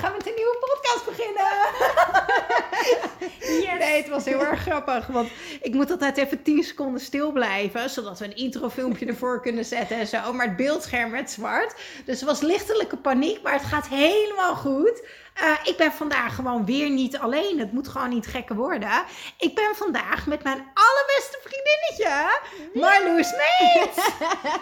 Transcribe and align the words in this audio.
Gaan 0.00 0.12
met 0.12 0.26
een 0.26 0.34
nieuwe 0.36 0.58
podcast 0.60 1.04
beginnen. 1.04 1.46
Nee, 3.78 4.02
het 4.02 4.08
was 4.08 4.24
heel 4.24 4.46
erg 4.46 4.60
grappig. 4.60 5.06
Want 5.06 5.28
ik 5.62 5.74
moet 5.74 5.90
altijd 5.90 6.16
even 6.16 6.42
10 6.42 6.62
seconden 6.62 7.00
stil 7.00 7.32
blijven. 7.32 7.90
Zodat 7.90 8.18
we 8.18 8.24
een 8.24 8.36
introfilmpje 8.36 9.06
ervoor 9.06 9.40
kunnen 9.40 9.64
zetten 9.64 9.98
en 9.98 10.06
zo. 10.06 10.32
Maar 10.32 10.46
het 10.46 10.56
beeldscherm 10.56 11.10
werd 11.10 11.30
zwart. 11.30 11.74
Dus 12.04 12.20
er 12.20 12.26
was 12.26 12.40
lichtelijke 12.40 12.96
paniek. 12.96 13.42
Maar 13.42 13.52
het 13.52 13.62
gaat 13.62 13.88
helemaal 13.88 14.54
goed. 14.54 15.02
Uh, 15.42 15.52
ik 15.64 15.76
ben 15.76 15.92
vandaag 15.92 16.34
gewoon 16.34 16.64
weer 16.64 16.90
niet 16.90 17.18
alleen. 17.18 17.58
Het 17.58 17.72
moet 17.72 17.88
gewoon 17.88 18.08
niet 18.08 18.26
gekker 18.26 18.56
worden. 18.56 19.04
Ik 19.38 19.54
ben 19.54 19.74
vandaag 19.76 20.26
met 20.26 20.42
mijn 20.42 20.66
allerbeste 20.74 21.38
vriendinnetje, 21.42 22.40
Marloes 22.74 23.32
Meets. 23.32 23.96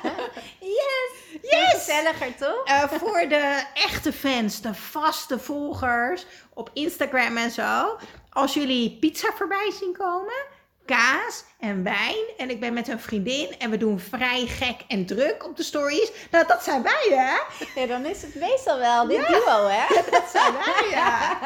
yes! 0.79 1.41
Yes! 1.43 1.71
Gezelliger, 1.71 2.37
toch? 2.37 2.69
Uh, 2.69 2.83
voor 2.83 3.29
de 3.29 3.63
echte 3.75 4.13
fans, 4.13 4.61
de 4.61 4.75
vaste 4.75 5.39
volgers 5.39 6.27
op 6.55 6.71
Instagram 6.73 7.37
en 7.37 7.51
zo. 7.51 7.99
Als 8.31 8.55
jullie 8.55 8.97
pizza 9.01 9.33
voorbij 9.37 9.73
zien 9.79 9.97
komen, 9.99 10.45
kaas 10.89 11.45
en 11.59 11.83
wijn. 11.83 12.25
En 12.37 12.51
ik 12.51 12.61
ben 12.61 12.73
met 12.73 12.89
een 12.89 13.01
vriendin 13.01 13.59
en 13.59 13.71
we 13.71 13.77
doen 13.77 14.01
vrij 14.01 14.47
gek 14.47 14.77
en 14.89 15.07
druk 15.07 15.47
op 15.47 15.57
de 15.57 15.63
stories. 15.63 16.13
Nou, 16.31 16.47
dat 16.47 16.65
zijn 16.65 16.83
wij, 16.83 17.07
hè? 17.09 17.61
Ja, 17.81 17.87
dan 17.87 18.05
is 18.05 18.23
het 18.23 18.35
meestal 18.35 18.79
wel 18.79 19.07
dit 19.07 19.27
duo, 19.27 19.67
hè? 19.67 19.95
Dat 20.11 20.31
zijn 20.33 20.53
wij, 20.53 20.89
ja. 20.91 21.39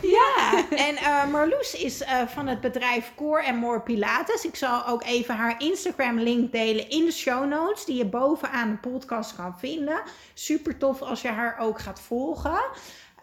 Ja, 0.00 0.64
en 0.70 0.94
uh, 0.94 1.26
Marloes 1.26 1.74
is 1.74 2.02
uh, 2.02 2.22
van 2.26 2.46
het 2.46 2.60
bedrijf 2.60 3.12
Core 3.16 3.46
and 3.46 3.56
More 3.56 3.80
Pilates. 3.80 4.44
Ik 4.44 4.56
zal 4.56 4.86
ook 4.86 5.02
even 5.04 5.34
haar 5.34 5.62
Instagram 5.62 6.18
link 6.18 6.52
delen 6.52 6.88
in 6.88 7.04
de 7.04 7.12
show 7.12 7.48
notes, 7.48 7.84
die 7.84 7.96
je 7.96 8.06
bovenaan 8.06 8.70
de 8.70 8.88
podcast 8.90 9.36
kan 9.36 9.58
vinden. 9.58 10.02
Super 10.34 10.78
tof 10.78 11.02
als 11.02 11.22
je 11.22 11.28
haar 11.28 11.58
ook 11.58 11.78
gaat 11.78 12.00
volgen. 12.00 12.60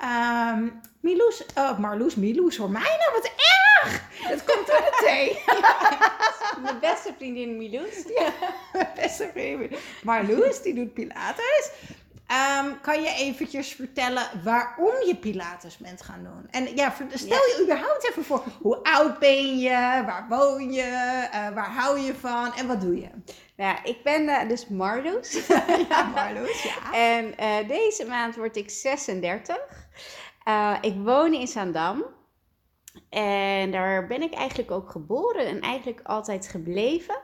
Um, 0.01 0.81
Miloes, 0.99 1.45
oh, 1.55 1.79
Marloes, 1.79 2.15
Miloes, 2.15 2.57
hoor 2.57 2.69
mij 2.69 2.81
nou, 2.81 3.11
wat 3.13 3.25
erg! 3.25 4.01
Het 4.11 4.43
komt 4.43 4.67
door 4.67 4.77
de 4.77 5.03
thee. 5.05 5.43
mijn 6.63 6.79
beste 6.79 7.13
vriendin 7.17 7.57
Miloes. 7.57 8.03
Ja, 8.17 8.33
mijn 8.73 8.89
beste 8.95 9.29
vriendin 9.33 9.77
Marloes, 10.03 10.61
die 10.61 10.73
doet 10.73 10.93
Pilates. 10.93 11.71
Um, 12.31 12.81
kan 12.81 13.01
je 13.01 13.09
eventjes 13.09 13.73
vertellen 13.73 14.23
waarom 14.43 14.93
je 15.05 15.15
Pilates 15.15 15.77
bent 15.77 16.01
gaan 16.01 16.23
doen? 16.23 16.47
En 16.51 16.75
ja, 16.75 16.93
stel 17.13 17.37
je 17.37 17.59
überhaupt 17.63 18.09
even 18.09 18.23
voor, 18.23 18.43
hoe 18.61 18.83
oud 18.83 19.19
ben 19.19 19.59
je? 19.59 20.03
Waar 20.05 20.25
woon 20.29 20.71
je? 20.71 20.83
Uh, 21.33 21.49
waar 21.55 21.71
hou 21.71 21.99
je 21.99 22.15
van? 22.15 22.53
En 22.53 22.67
wat 22.67 22.81
doe 22.81 22.99
je? 22.99 23.09
Nou, 23.55 23.77
ik 23.83 24.03
ben 24.03 24.23
uh, 24.23 24.47
dus 24.47 24.67
Marloes. 24.67 25.47
ja, 25.89 26.03
Marloes, 26.03 26.63
ja. 26.63 26.93
En 27.15 27.33
uh, 27.39 27.67
deze 27.67 28.05
maand 28.05 28.35
word 28.35 28.55
ik 28.55 28.69
36. 28.69 29.57
ik 30.81 30.95
woon 30.95 31.33
in 31.33 31.47
Zaandam. 31.47 32.05
En 33.09 33.71
daar 33.71 34.07
ben 34.07 34.21
ik 34.21 34.33
eigenlijk 34.33 34.71
ook 34.71 34.89
geboren 34.89 35.47
en 35.47 35.59
eigenlijk 35.61 36.01
altijd 36.03 36.47
gebleven. 36.47 37.17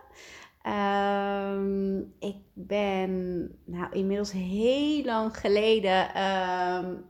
Um, 0.68 2.14
ik 2.20 2.36
ben 2.54 3.42
nou, 3.66 3.92
inmiddels 3.92 4.32
heel 4.32 5.04
lang 5.04 5.38
geleden 5.38 6.24
um, 6.24 7.06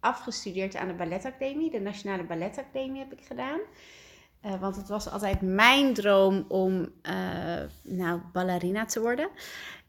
afgestudeerd 0.00 0.76
aan 0.76 0.88
de 0.88 0.94
Balletacademie. 0.94 1.70
De 1.70 1.80
Nationale 1.80 2.24
Balletacademie 2.24 2.98
heb 2.98 3.12
ik 3.12 3.26
gedaan. 3.26 3.60
Uh, 4.46 4.60
want 4.60 4.76
het 4.76 4.88
was 4.88 5.10
altijd 5.10 5.40
mijn 5.40 5.94
droom 5.94 6.44
om 6.48 6.72
uh, 6.80 7.12
nou, 7.82 8.20
ballerina 8.32 8.84
te 8.84 9.00
worden. 9.00 9.28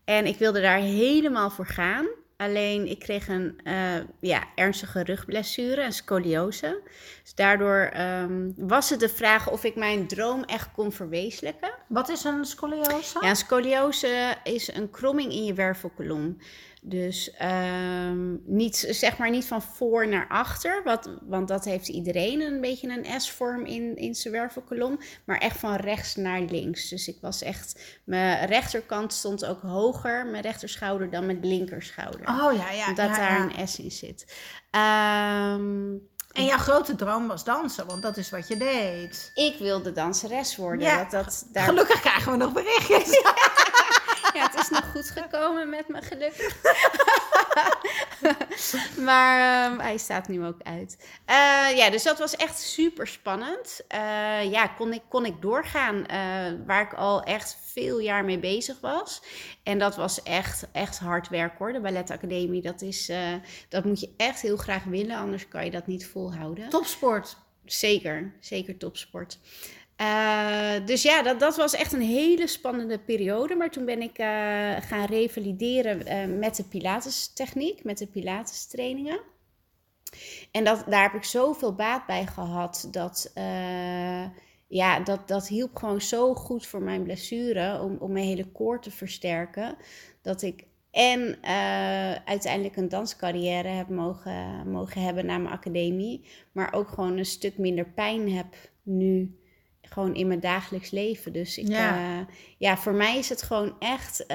En 0.03 0.25
ik 0.25 0.37
wilde 0.37 0.61
daar 0.61 0.79
helemaal 0.79 1.49
voor 1.49 1.67
gaan. 1.67 2.05
Alleen 2.37 2.89
ik 2.89 2.99
kreeg 2.99 3.27
een 3.27 3.59
uh, 3.63 3.73
ja, 4.19 4.43
ernstige 4.55 5.03
rugblessure, 5.03 5.83
een 5.83 5.93
scoliose. 5.93 6.81
Dus 7.23 7.35
daardoor 7.35 7.91
um, 7.97 8.53
was 8.57 8.89
het 8.89 8.99
de 8.99 9.09
vraag 9.09 9.49
of 9.49 9.63
ik 9.63 9.75
mijn 9.75 10.07
droom 10.07 10.43
echt 10.43 10.71
kon 10.71 10.91
verwezenlijken. 10.91 11.73
Wat 11.87 12.09
is 12.09 12.23
een 12.23 12.45
scoliose? 12.45 13.17
Ja, 13.21 13.29
een 13.29 13.35
scoliose 13.35 14.35
is 14.43 14.73
een 14.73 14.89
kromming 14.89 15.31
in 15.31 15.45
je 15.45 15.53
wervelkolom. 15.53 16.37
Dus 16.85 17.33
um, 17.41 18.41
niet, 18.45 18.87
zeg 18.89 19.17
maar 19.17 19.29
niet 19.29 19.45
van 19.45 19.61
voor 19.61 20.07
naar 20.07 20.27
achter, 20.27 20.81
wat, 20.83 21.09
want 21.21 21.47
dat 21.47 21.65
heeft 21.65 21.87
iedereen 21.87 22.41
een 22.41 22.61
beetje 22.61 22.89
een 22.89 23.21
S-vorm 23.21 23.65
in, 23.65 23.95
in 23.95 24.15
zijn 24.15 24.33
wervelkolom, 24.33 24.99
maar 25.25 25.37
echt 25.37 25.59
van 25.59 25.75
rechts 25.75 26.15
naar 26.15 26.41
links. 26.41 26.89
Dus 26.89 27.07
ik 27.07 27.17
was 27.21 27.41
echt, 27.41 27.99
mijn 28.03 28.47
rechterkant 28.47 29.13
stond 29.13 29.45
ook 29.45 29.61
hoger, 29.61 30.25
mijn 30.25 30.43
rechterschouder 30.43 31.09
dan 31.09 31.25
mijn 31.25 31.45
linkerschouder. 31.45 32.19
Oh 32.19 32.53
ja, 32.53 32.71
ja. 32.71 32.87
Omdat 32.87 33.09
ja, 33.09 33.17
daar 33.17 33.49
ja. 33.49 33.59
een 33.59 33.67
S 33.67 33.79
in 33.79 33.91
zit. 33.91 34.25
Um, 34.71 36.11
en 36.31 36.45
jouw 36.45 36.57
grote 36.57 36.95
droom 36.95 37.27
was 37.27 37.43
dansen, 37.43 37.87
want 37.87 38.01
dat 38.01 38.17
is 38.17 38.29
wat 38.29 38.47
je 38.47 38.57
deed. 38.57 39.31
Ik 39.33 39.55
wilde 39.59 39.91
danseres 39.91 40.55
worden. 40.55 40.87
Ja, 40.87 40.97
dat, 40.97 41.11
dat, 41.11 41.45
daar... 41.51 41.63
Gelukkig 41.63 41.99
krijgen 41.99 42.31
we 42.31 42.37
nog 42.37 42.53
berichtjes. 42.53 43.21
ja, 44.33 44.49
het 44.49 44.59
is 44.59 44.69
nog 44.69 44.91
goed 44.91 45.09
gekomen 45.09 45.69
met 45.69 45.87
me, 45.87 46.01
gelukkig. 46.01 46.61
maar 49.07 49.71
um, 49.71 49.79
hij 49.79 49.97
staat 49.97 50.27
nu 50.27 50.45
ook 50.45 50.61
uit. 50.63 50.97
Uh, 51.29 51.77
ja, 51.77 51.89
dus 51.89 52.03
dat 52.03 52.19
was 52.19 52.35
echt 52.35 52.59
super 52.59 53.07
spannend. 53.07 53.81
Uh, 53.93 54.51
ja, 54.51 54.67
kon 54.67 54.93
ik, 54.93 55.01
kon 55.09 55.25
ik 55.25 55.41
doorgaan 55.41 55.95
uh, 55.95 56.05
waar 56.65 56.81
ik 56.81 56.93
al 56.93 57.23
echt 57.23 57.57
veel 57.63 57.99
jaar 57.99 58.25
mee 58.25 58.39
bezig 58.39 58.79
was. 58.79 59.21
En 59.63 59.79
dat 59.79 59.95
was 59.95 60.23
echt, 60.23 60.67
echt 60.71 60.99
hard 60.99 61.29
werk 61.29 61.57
hoor. 61.57 61.73
De 61.73 61.81
balletacademie, 61.81 62.61
dat, 62.61 62.81
is, 62.81 63.11
dat 63.69 63.85
moet 63.85 63.99
je 63.99 64.13
echt 64.17 64.41
heel 64.41 64.57
graag 64.57 64.83
willen, 64.83 65.17
anders 65.17 65.47
kan 65.47 65.65
je 65.65 65.71
dat 65.71 65.87
niet 65.87 66.07
volhouden. 66.07 66.69
Topsport. 66.69 67.37
Zeker, 67.65 68.33
zeker 68.39 68.77
topsport. 68.77 69.39
Uh, 70.01 70.85
dus 70.85 71.01
ja, 71.01 71.21
dat, 71.21 71.39
dat 71.39 71.55
was 71.55 71.73
echt 71.73 71.93
een 71.93 72.01
hele 72.01 72.47
spannende 72.47 72.99
periode. 72.99 73.55
Maar 73.55 73.71
toen 73.71 73.85
ben 73.85 74.01
ik 74.01 74.19
uh, 74.19 74.25
gaan 74.81 75.05
revalideren 75.05 76.07
uh, 76.07 76.39
met 76.39 76.55
de 76.55 76.63
Pilates-techniek, 76.63 77.83
met 77.83 77.97
de 77.97 78.07
Pilates-trainingen. 78.07 79.19
En 80.51 80.63
dat, 80.63 80.83
daar 80.87 81.03
heb 81.03 81.13
ik 81.13 81.23
zoveel 81.23 81.75
baat 81.75 82.05
bij 82.05 82.25
gehad. 82.25 82.87
Dat, 82.91 83.31
ja, 84.67 84.99
dat, 84.99 85.27
dat 85.27 85.47
hielp 85.47 85.75
gewoon 85.75 86.01
zo 86.01 86.33
goed 86.33 86.65
voor 86.65 86.81
mijn 86.81 87.03
blessure. 87.03 87.81
Om, 87.81 87.97
om 87.99 88.11
mijn 88.11 88.25
hele 88.25 88.51
koor 88.51 88.81
te 88.81 88.91
versterken. 88.91 89.75
Dat 90.21 90.41
ik 90.41 90.65
en 90.91 91.37
uiteindelijk 92.25 92.75
een 92.75 92.89
danscarrière 92.89 93.67
heb 93.67 93.89
mogen, 93.89 94.69
mogen 94.69 95.01
hebben 95.01 95.25
na 95.25 95.37
mijn 95.37 95.53
academie. 95.53 96.25
Maar 96.51 96.73
ook 96.73 96.87
gewoon 96.87 97.17
een 97.17 97.25
stuk 97.25 97.57
minder 97.57 97.85
pijn 97.85 98.31
heb 98.31 98.55
nu 98.83 99.37
gewoon 99.93 100.15
in 100.15 100.27
mijn 100.27 100.39
dagelijks 100.39 100.91
leven. 100.91 101.33
Dus 101.33 101.57
ik, 101.57 101.67
ja. 101.67 101.97
Uh, 101.97 102.25
ja, 102.57 102.77
voor 102.77 102.93
mij 102.93 103.17
is 103.17 103.29
het 103.29 103.41
gewoon 103.41 103.75
echt 103.79 104.21
uh, 104.21 104.27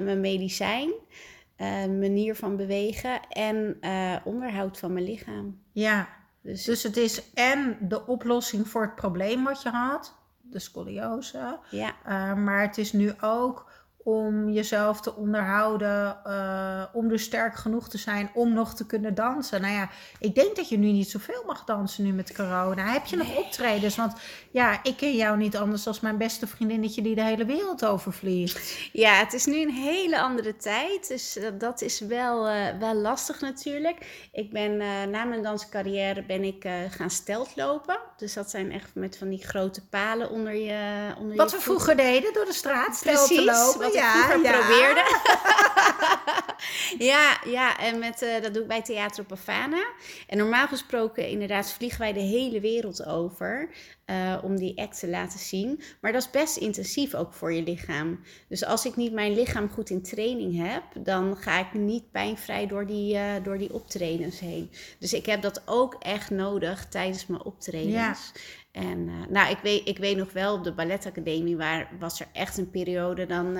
mijn 0.00 0.20
medicijn, 0.20 0.88
uh, 0.88 1.66
manier 1.86 2.34
van 2.34 2.56
bewegen 2.56 3.20
en 3.28 3.78
onderhoud 4.24 4.78
van 4.78 4.92
mijn 4.92 5.04
lichaam. 5.04 5.60
Ja, 5.72 6.08
dus, 6.42 6.64
dus 6.64 6.82
het 6.82 6.96
is 6.96 7.32
en 7.34 7.76
de 7.80 8.06
oplossing 8.06 8.68
voor 8.68 8.82
het 8.82 8.94
probleem 8.94 9.44
wat 9.44 9.62
je 9.62 9.68
had, 9.68 10.14
de 10.40 10.58
scoliose. 10.58 11.58
Ja. 11.70 11.94
maar 12.34 12.62
het 12.62 12.78
is 12.78 12.92
nu 12.92 13.12
ook 13.20 13.75
om 14.06 14.50
jezelf 14.50 15.00
te 15.00 15.14
onderhouden, 15.14 16.16
uh, 16.26 16.82
om 16.92 17.08
dus 17.08 17.22
sterk 17.22 17.54
genoeg 17.54 17.88
te 17.88 17.98
zijn 17.98 18.30
om 18.34 18.52
nog 18.52 18.74
te 18.74 18.86
kunnen 18.86 19.14
dansen. 19.14 19.60
Nou 19.60 19.72
ja, 19.72 19.88
ik 20.18 20.34
denk 20.34 20.56
dat 20.56 20.68
je 20.68 20.78
nu 20.78 20.92
niet 20.92 21.10
zoveel 21.10 21.42
mag 21.46 21.64
dansen 21.64 22.04
nu 22.04 22.12
met 22.12 22.34
corona. 22.34 22.92
Heb 22.92 23.06
je 23.06 23.16
nee. 23.16 23.26
nog 23.26 23.36
optredens? 23.36 23.96
Want 23.96 24.12
ja, 24.50 24.82
ik 24.82 24.96
ken 24.96 25.16
jou 25.16 25.36
niet 25.36 25.56
anders 25.56 25.86
als 25.86 26.00
mijn 26.00 26.16
beste 26.16 26.46
vriendinnetje 26.46 27.02
die 27.02 27.14
de 27.14 27.22
hele 27.22 27.44
wereld 27.44 27.84
overvliegt. 27.84 28.90
Ja, 28.92 29.14
het 29.14 29.32
is 29.32 29.46
nu 29.46 29.62
een 29.62 29.74
hele 29.74 30.20
andere 30.20 30.56
tijd, 30.56 31.08
dus 31.08 31.38
dat 31.58 31.80
is 31.80 32.00
wel, 32.00 32.48
uh, 32.48 32.78
wel 32.78 32.94
lastig 32.94 33.40
natuurlijk. 33.40 34.28
Ik 34.32 34.52
ben 34.52 34.72
uh, 34.72 35.04
na 35.04 35.24
mijn 35.24 35.42
danscarrière 35.42 36.22
ben 36.22 36.44
ik 36.44 36.68
gaan 36.90 37.10
steltlopen. 37.10 37.98
Dus 38.16 38.34
dat 38.34 38.50
zijn 38.50 38.72
echt 38.72 38.90
met 38.94 39.18
van 39.18 39.28
die 39.28 39.44
grote 39.44 39.86
palen 39.86 40.30
onder 40.30 40.54
je 40.54 41.14
onder 41.18 41.36
Wat 41.36 41.50
je 41.50 41.56
we 41.56 41.62
vroeger 41.62 41.96
deden 41.96 42.32
door 42.32 42.44
de 42.44 42.52
straat 42.52 42.96
stel 42.96 43.26
te 43.26 43.44
lopen. 43.44 43.94
Ik 43.96 44.02
ja, 44.02 44.28
vroeger 44.28 44.52
ja. 44.52 44.58
probeerde. 44.58 45.04
ja, 47.12 47.38
ja, 47.44 47.78
en 47.78 47.98
met, 47.98 48.22
eh, 48.22 48.42
dat 48.42 48.54
doe 48.54 48.62
ik 48.62 48.68
bij 48.68 48.82
Theater 48.82 49.24
op 49.24 49.30
Havana. 49.30 49.86
En 50.26 50.38
normaal 50.38 50.66
gesproken 50.66 51.28
inderdaad 51.28 51.72
vliegen 51.72 52.00
wij 52.00 52.12
de 52.12 52.20
hele 52.20 52.60
wereld 52.60 53.06
over 53.06 53.68
eh, 54.06 54.38
om 54.42 54.56
die 54.56 54.78
act 54.78 54.98
te 54.98 55.08
laten 55.08 55.38
zien. 55.38 55.80
Maar 56.00 56.12
dat 56.12 56.22
is 56.22 56.30
best 56.30 56.56
intensief 56.56 57.14
ook 57.14 57.32
voor 57.32 57.52
je 57.52 57.62
lichaam. 57.62 58.20
Dus 58.48 58.64
als 58.64 58.86
ik 58.86 58.96
niet 58.96 59.12
mijn 59.12 59.34
lichaam 59.34 59.70
goed 59.70 59.90
in 59.90 60.02
training 60.02 60.68
heb, 60.68 60.82
dan 61.04 61.36
ga 61.36 61.58
ik 61.58 61.72
niet 61.72 62.10
pijnvrij 62.10 62.66
door 62.66 62.86
die, 62.86 63.16
eh, 63.16 63.34
door 63.42 63.58
die 63.58 63.72
optredens 63.72 64.40
heen. 64.40 64.70
Dus 64.98 65.12
ik 65.12 65.26
heb 65.26 65.42
dat 65.42 65.62
ook 65.64 65.96
echt 65.98 66.30
nodig 66.30 66.88
tijdens 66.88 67.26
mijn 67.26 67.42
optredens. 67.42 68.32
En 68.72 69.08
eh, 69.08 69.30
nou, 69.30 69.50
ik 69.50 69.58
weet, 69.62 69.88
ik 69.88 69.98
weet 69.98 70.16
nog 70.16 70.32
wel, 70.32 70.54
op 70.54 70.64
de 70.64 70.72
balletacademie 70.72 71.56
waar, 71.56 71.88
was 71.98 72.20
er 72.20 72.26
echt 72.32 72.58
een 72.58 72.70
periode. 72.70 73.26
Dan 73.26 73.58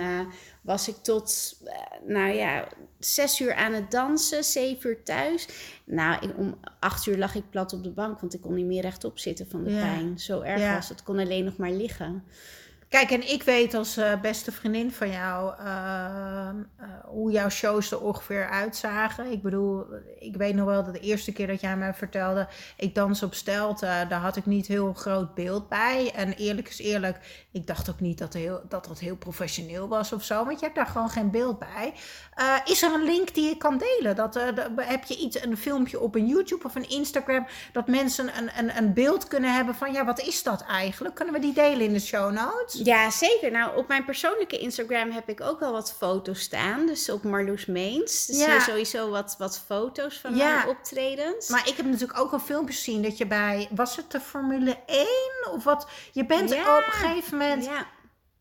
was 0.62 0.88
ik 0.88 0.96
tot, 0.96 1.56
nou 2.04 2.32
ja, 2.32 2.68
zes 2.98 3.40
uur 3.40 3.54
aan 3.54 3.72
het 3.72 3.90
dansen, 3.90 4.44
zeven 4.44 4.90
uur 4.90 5.02
thuis. 5.02 5.48
Nou, 5.86 6.26
ik- 6.26 6.38
om 6.38 6.54
acht 6.80 7.06
uur 7.06 7.18
lag 7.18 7.34
ik 7.34 7.50
plat 7.50 7.72
op 7.72 7.82
de 7.82 7.90
bank, 7.90 8.20
want 8.20 8.34
ik 8.34 8.40
kon 8.40 8.54
niet 8.54 8.66
meer 8.66 8.82
rechtop 8.82 9.18
zitten 9.18 9.46
van 9.48 9.64
de 9.64 9.70
Ja. 9.70 9.80
pijn. 9.80 10.18
Zo 10.18 10.40
erg 10.40 10.60
Ja. 10.60 10.74
was 10.74 10.88
het, 10.88 10.98
ik 10.98 11.04
kon 11.04 11.18
alleen 11.18 11.44
nog 11.44 11.56
maar 11.56 11.70
liggen. 11.72 12.24
Kijk, 12.88 13.10
en 13.10 13.30
ik 13.32 13.42
weet 13.42 13.74
als 13.74 13.96
eh, 13.96 14.20
beste 14.20 14.52
vriendin 14.52 14.92
van 14.92 15.10
jou 15.10 15.54
ehm, 15.58 16.56
eh, 16.76 16.88
hoe 17.04 17.30
jouw 17.30 17.48
shows 17.48 17.90
er 17.90 18.00
ongeveer 18.00 18.48
uitzagen. 18.48 19.32
Ik 19.32 19.42
bedoel, 19.42 19.86
ik 20.18 20.36
weet 20.36 20.54
nog 20.54 20.66
wel 20.66 20.84
dat 20.84 20.94
de 20.94 21.00
eerste 21.00 21.32
keer 21.32 21.46
dat 21.46 21.60
jij 21.60 21.76
mij 21.76 21.94
vertelde, 21.94 22.48
ik 22.76 22.94
dans 22.94 23.22
op 23.22 23.34
stelte, 23.34 24.06
daar 24.08 24.20
had 24.20 24.36
ik 24.36 24.46
niet 24.46 24.66
heel 24.66 24.92
groot 24.92 25.34
beeld 25.34 25.68
bij. 25.68 26.12
En 26.14 26.32
eerlijk 26.32 26.68
is 26.68 26.78
eerlijk, 26.78 27.46
ik 27.52 27.66
dacht 27.66 27.90
ook 27.90 28.00
niet 28.00 28.18
dat, 28.18 28.32
heel, 28.32 28.60
dat 28.68 28.84
dat 28.84 28.98
heel 28.98 29.16
professioneel 29.16 29.88
was 29.88 30.12
of 30.12 30.24
zo, 30.24 30.44
want 30.44 30.58
je 30.58 30.64
hebt 30.64 30.76
daar 30.76 30.86
gewoon 30.86 31.10
geen 31.10 31.30
beeld 31.30 31.58
bij. 31.58 31.92
Eh, 32.34 32.54
is 32.64 32.82
er 32.82 32.94
een 32.94 33.04
link 33.04 33.34
die 33.34 33.48
je 33.48 33.56
kan 33.56 33.78
delen? 33.78 34.16
Dat, 34.16 34.34
heb 34.76 35.04
je 35.04 35.16
iets, 35.16 35.42
een 35.42 35.56
filmpje 35.56 36.00
op 36.00 36.14
een 36.14 36.26
YouTube 36.26 36.64
of 36.64 36.74
een 36.74 36.88
Instagram, 36.88 37.46
dat 37.72 37.86
mensen 37.86 38.30
een, 38.38 38.50
een, 38.58 38.76
een 38.76 38.92
beeld 38.92 39.28
kunnen 39.28 39.54
hebben 39.54 39.74
van, 39.74 39.92
ja, 39.92 40.04
wat 40.04 40.20
is 40.20 40.42
dat 40.42 40.62
eigenlijk? 40.62 41.14
Kunnen 41.14 41.34
we 41.34 41.40
die 41.40 41.54
delen 41.54 41.80
in 41.80 41.92
de 41.92 42.00
show 42.00 42.32
notes? 42.32 42.74
Ja, 42.86 43.10
zeker. 43.10 43.50
Nou, 43.50 43.76
op 43.76 43.88
mijn 43.88 44.04
persoonlijke 44.04 44.58
Instagram 44.58 45.10
heb 45.10 45.28
ik 45.28 45.40
ook 45.40 45.60
wel 45.60 45.72
wat 45.72 45.92
foto's 45.98 46.40
staan. 46.40 46.86
Dus 46.86 47.10
op 47.10 47.22
Marloes 47.22 47.66
Meens. 47.66 48.26
Dus 48.26 48.38
Ja. 48.38 48.54
eh, 48.54 48.60
sowieso 48.62 49.10
wat, 49.10 49.34
wat 49.38 49.62
foto's 49.66 50.18
van 50.18 50.36
Ja. 50.36 50.54
mijn 50.54 50.68
optredens. 50.68 51.48
Maar 51.48 51.68
ik 51.68 51.76
heb 51.76 51.86
natuurlijk 51.86 52.18
ook 52.18 52.32
al 52.32 52.38
filmpjes 52.38 52.76
gezien 52.76 53.02
dat 53.02 53.18
je 53.18 53.26
bij, 53.26 53.68
was 53.70 53.96
het 53.96 54.10
de 54.10 54.20
Formule 54.20 54.78
1 54.86 55.06
of 55.52 55.64
wat? 55.64 55.88
Je 56.12 56.26
bent 56.26 56.50
Ja. 56.50 56.76
op 56.78 56.84
een 56.86 56.92
gegeven 56.92 57.38
moment, 57.38 57.64
ja. 57.64 57.86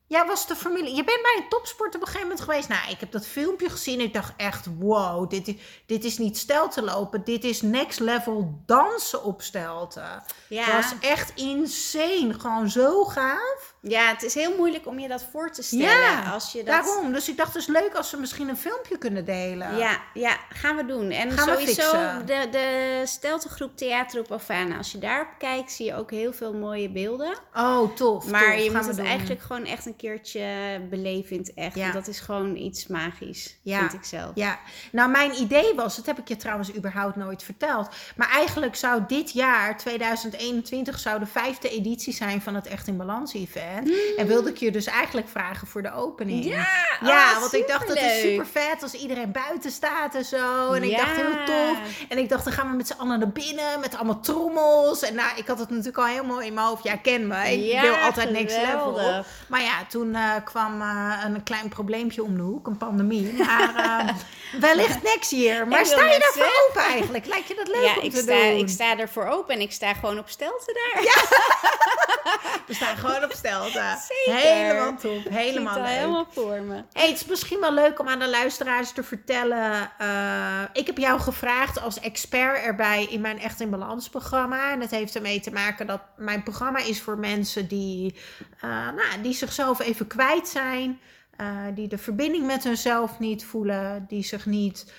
ja, 0.07 0.25
was 0.25 0.47
de 0.47 0.55
Formule, 0.55 0.89
je 0.89 1.03
bent 1.03 1.21
bij 1.21 1.35
een 1.37 1.49
topsport 1.49 1.95
op 1.95 2.01
een 2.01 2.07
gegeven 2.07 2.27
moment 2.27 2.45
geweest. 2.45 2.67
Nou, 2.69 2.89
ik 2.91 2.99
heb 2.99 3.11
dat 3.11 3.27
filmpje 3.27 3.69
gezien 3.69 3.99
en 3.99 4.05
ik 4.05 4.13
dacht 4.13 4.33
echt, 4.37 4.65
wow, 4.79 5.29
dit 5.29 5.47
is, 5.47 5.55
dit 5.85 6.03
is 6.03 6.17
niet 6.17 6.37
stel 6.37 6.69
te 6.69 6.81
lopen, 6.81 7.23
dit 7.23 7.43
is 7.43 7.61
next 7.61 7.99
level 7.99 8.61
dansen 8.65 9.23
op 9.23 9.41
stelte. 9.41 10.03
ja. 10.49 10.63
Het 10.63 10.73
was 10.73 10.99
echt 11.09 11.31
insane, 11.35 12.33
gewoon 12.39 12.69
zo 12.69 13.03
gaaf. 13.05 13.74
Ja, 13.87 14.07
het 14.07 14.23
is 14.23 14.33
heel 14.33 14.55
moeilijk 14.57 14.87
om 14.87 14.99
je 14.99 15.07
dat 15.07 15.25
voor 15.31 15.51
te 15.51 15.63
stellen. 15.63 15.85
Ja, 15.85 16.31
als 16.31 16.51
je 16.51 16.63
dat... 16.63 16.85
Daarom, 16.85 17.13
dus 17.13 17.29
ik 17.29 17.37
dacht, 17.37 17.53
het 17.53 17.61
is 17.61 17.67
leuk 17.67 17.93
als 17.93 18.11
we 18.11 18.17
misschien 18.17 18.49
een 18.49 18.57
filmpje 18.57 18.97
kunnen 18.97 19.25
delen. 19.25 19.77
Ja, 19.77 20.01
ja, 20.13 20.37
gaan 20.49 20.75
we 20.75 20.85
doen. 20.85 21.09
En 21.11 21.31
Gaan 21.31 21.47
sowieso 21.47 21.91
de, 22.25 22.47
de 22.51 23.01
steltegroep 23.05 23.77
Theater 23.77 24.19
op 24.19 24.29
Havana. 24.29 24.77
Als 24.77 24.91
je 24.91 24.97
daarop 24.97 25.27
kijkt, 25.37 25.71
zie 25.71 25.85
je 25.85 25.95
ook 25.95 26.11
heel 26.11 26.33
veel 26.33 26.53
mooie 26.53 26.89
beelden. 26.89 27.37
Oh, 27.53 27.95
tof. 27.95 28.29
Maar 28.29 28.43
tof, 28.51 28.63
je 28.63 28.71
moet 28.71 28.87
het 28.87 28.95
doen. 28.95 29.05
eigenlijk 29.05 29.41
gewoon 29.41 29.65
echt 29.65 29.85
een 29.85 29.95
keertje 29.95 30.45
beleven 30.89 31.31
in 31.35 31.39
het 31.39 31.53
echt. 31.53 31.75
Ja. 31.75 31.81
Want 31.81 31.93
dat 31.93 32.07
is 32.07 32.19
gewoon 32.19 32.55
iets 32.55 32.87
magisch, 32.87 33.57
Ja. 33.61 33.79
vind 33.79 33.93
ik 33.93 34.03
zelf. 34.03 34.31
Ja, 34.35 34.59
nou 34.91 35.09
mijn 35.09 35.33
idee 35.41 35.73
was, 35.75 35.95
dat 35.95 36.05
heb 36.05 36.19
ik 36.19 36.27
je 36.27 36.35
trouwens 36.35 36.75
überhaupt 36.75 37.15
nooit 37.15 37.43
verteld. 37.43 37.89
Maar 38.15 38.29
eigenlijk 38.29 38.75
zou 38.75 39.01
dit 39.07 39.31
jaar, 39.31 39.77
2021, 39.77 40.99
zou 40.99 41.19
de 41.19 41.25
vijfde 41.25 41.69
editie 41.69 42.13
zijn 42.13 42.41
van 42.41 42.55
het 42.55 42.67
Echt 42.67 42.87
in 42.87 42.97
Balans 42.97 43.33
event. 43.33 43.73
En 44.17 44.27
wilde 44.27 44.49
ik 44.49 44.57
je 44.57 44.71
dus 44.71 44.85
eigenlijk 44.85 45.27
vragen 45.29 45.67
voor 45.67 45.81
de 45.81 45.93
opening. 45.93 46.41
Hmm. 46.43 46.51
Ja, 46.53 46.65
Ja, 47.01 47.31
oh, 47.33 47.39
want 47.39 47.53
ik 47.53 47.67
dacht 47.67 47.87
dat 47.87 47.97
is 47.97 48.21
super 48.21 48.45
vet 48.47 48.83
als 48.83 48.93
iedereen 48.93 49.31
buiten 49.31 49.71
staat 49.71 50.15
en 50.15 50.25
zo. 50.25 50.71
En 50.73 50.83
ik 50.83 50.89
Ja. 50.89 50.97
dacht 50.97 51.15
heel 51.15 51.45
tof. 51.45 51.77
En 52.09 52.17
ik 52.17 52.29
dacht, 52.29 52.43
dan 52.43 52.53
gaan 52.53 52.69
we 52.69 52.75
met 52.75 52.87
z'n 52.87 52.97
allen 52.97 53.19
naar 53.19 53.29
binnen 53.29 53.79
met 53.79 53.95
allemaal 53.95 54.19
trommels. 54.19 55.01
En 55.01 55.15
nou, 55.15 55.29
ik 55.37 55.47
had 55.47 55.59
het 55.59 55.69
natuurlijk 55.69 55.97
al 55.97 56.05
helemaal 56.05 56.41
in 56.41 56.53
mijn 56.53 56.67
hoofd. 56.67 56.83
Ja, 56.83 56.95
ken 56.97 57.27
me. 57.27 57.51
Ik 57.51 57.71
Ja, 57.71 57.81
wil 57.81 57.95
altijd 57.95 58.31
next 58.31 58.57
level. 58.57 59.23
Maar 59.47 59.61
ja, 59.61 59.85
toen 59.89 60.15
eh, 60.15 60.31
kwam 60.43 60.81
eh, 60.81 61.13
een 61.25 61.43
klein 61.43 61.69
probleempje 61.69 62.23
om 62.23 62.35
de 62.35 62.41
hoek, 62.41 62.67
een 62.67 62.77
pandemie. 62.77 63.33
Maar 63.33 63.75
eh, 63.75 64.13
wellicht 64.67 65.03
next 65.03 65.31
year. 65.31 65.67
Maar 65.67 65.79
Ik 65.79 65.85
sta 65.85 66.05
je 66.11 66.19
daarvoor 66.19 66.63
open 66.69 66.81
eigenlijk? 66.81 67.25
Lijkt 67.25 67.47
je 67.47 67.55
dat 67.55 67.67
leuk 67.75 67.83
Ja, 67.85 67.95
om 67.97 68.03
ik 68.03 68.11
te 68.11 68.17
sta, 68.21 68.41
doen? 68.41 68.57
ik 68.57 68.69
sta 68.69 68.97
ervoor 68.97 69.25
open 69.27 69.53
en 69.55 69.61
ik 69.61 69.71
sta 69.71 69.93
gewoon 69.93 70.19
op 70.19 70.29
stelte 70.29 70.73
daar. 70.93 71.03
We 72.67 72.73
staan 72.73 72.97
gewoon 72.97 73.23
op 73.23 73.31
stelte. 73.31 73.97
Zeker. 74.25 74.41
Helemaal 74.41 74.95
top. 74.95 75.23
Helemaal 75.29 75.75
leuk. 75.75 75.85
helemaal 75.85 76.27
voor 76.31 76.61
me. 76.61 76.83
Hey, 76.93 77.07
het 77.07 77.15
is 77.15 77.25
misschien 77.25 77.59
wel 77.59 77.73
leuk 77.73 77.99
om 77.99 78.07
aan 78.07 78.19
de 78.19 78.29
luisteraars 78.29 78.91
te 78.91 79.03
vertellen. 79.03 79.91
eh, 79.97 80.61
ik 80.73 80.85
heb 80.87 80.97
jou 80.97 81.19
gevraagd 81.19 81.81
als 81.81 81.99
expert 81.99 82.63
erbij 82.63 83.05
in 83.09 83.21
mijn 83.21 83.39
Echt 83.39 83.59
in 83.59 83.69
Balans 83.69 84.09
programma. 84.09 84.71
En 84.71 84.79
dat 84.79 84.89
heeft 84.89 85.15
ermee 85.15 85.39
te 85.39 85.51
maken 85.51 85.87
dat 85.87 86.01
mijn 86.17 86.43
programma 86.43 86.79
is 86.79 87.01
voor 87.01 87.17
mensen 87.17 87.67
die, 87.67 88.15
eh, 88.61 88.69
nou, 88.69 89.21
die 89.21 89.33
zichzelf 89.33 89.79
even 89.79 90.07
kwijt 90.07 90.47
zijn. 90.47 90.99
eh, 91.37 91.47
die 91.73 91.87
de 91.87 91.97
verbinding 91.97 92.45
met 92.45 92.63
hunzelf 92.63 93.19
niet 93.19 93.45
voelen. 93.45 94.05
Die 94.07 94.23
zich 94.23 94.45
niet 94.45 94.91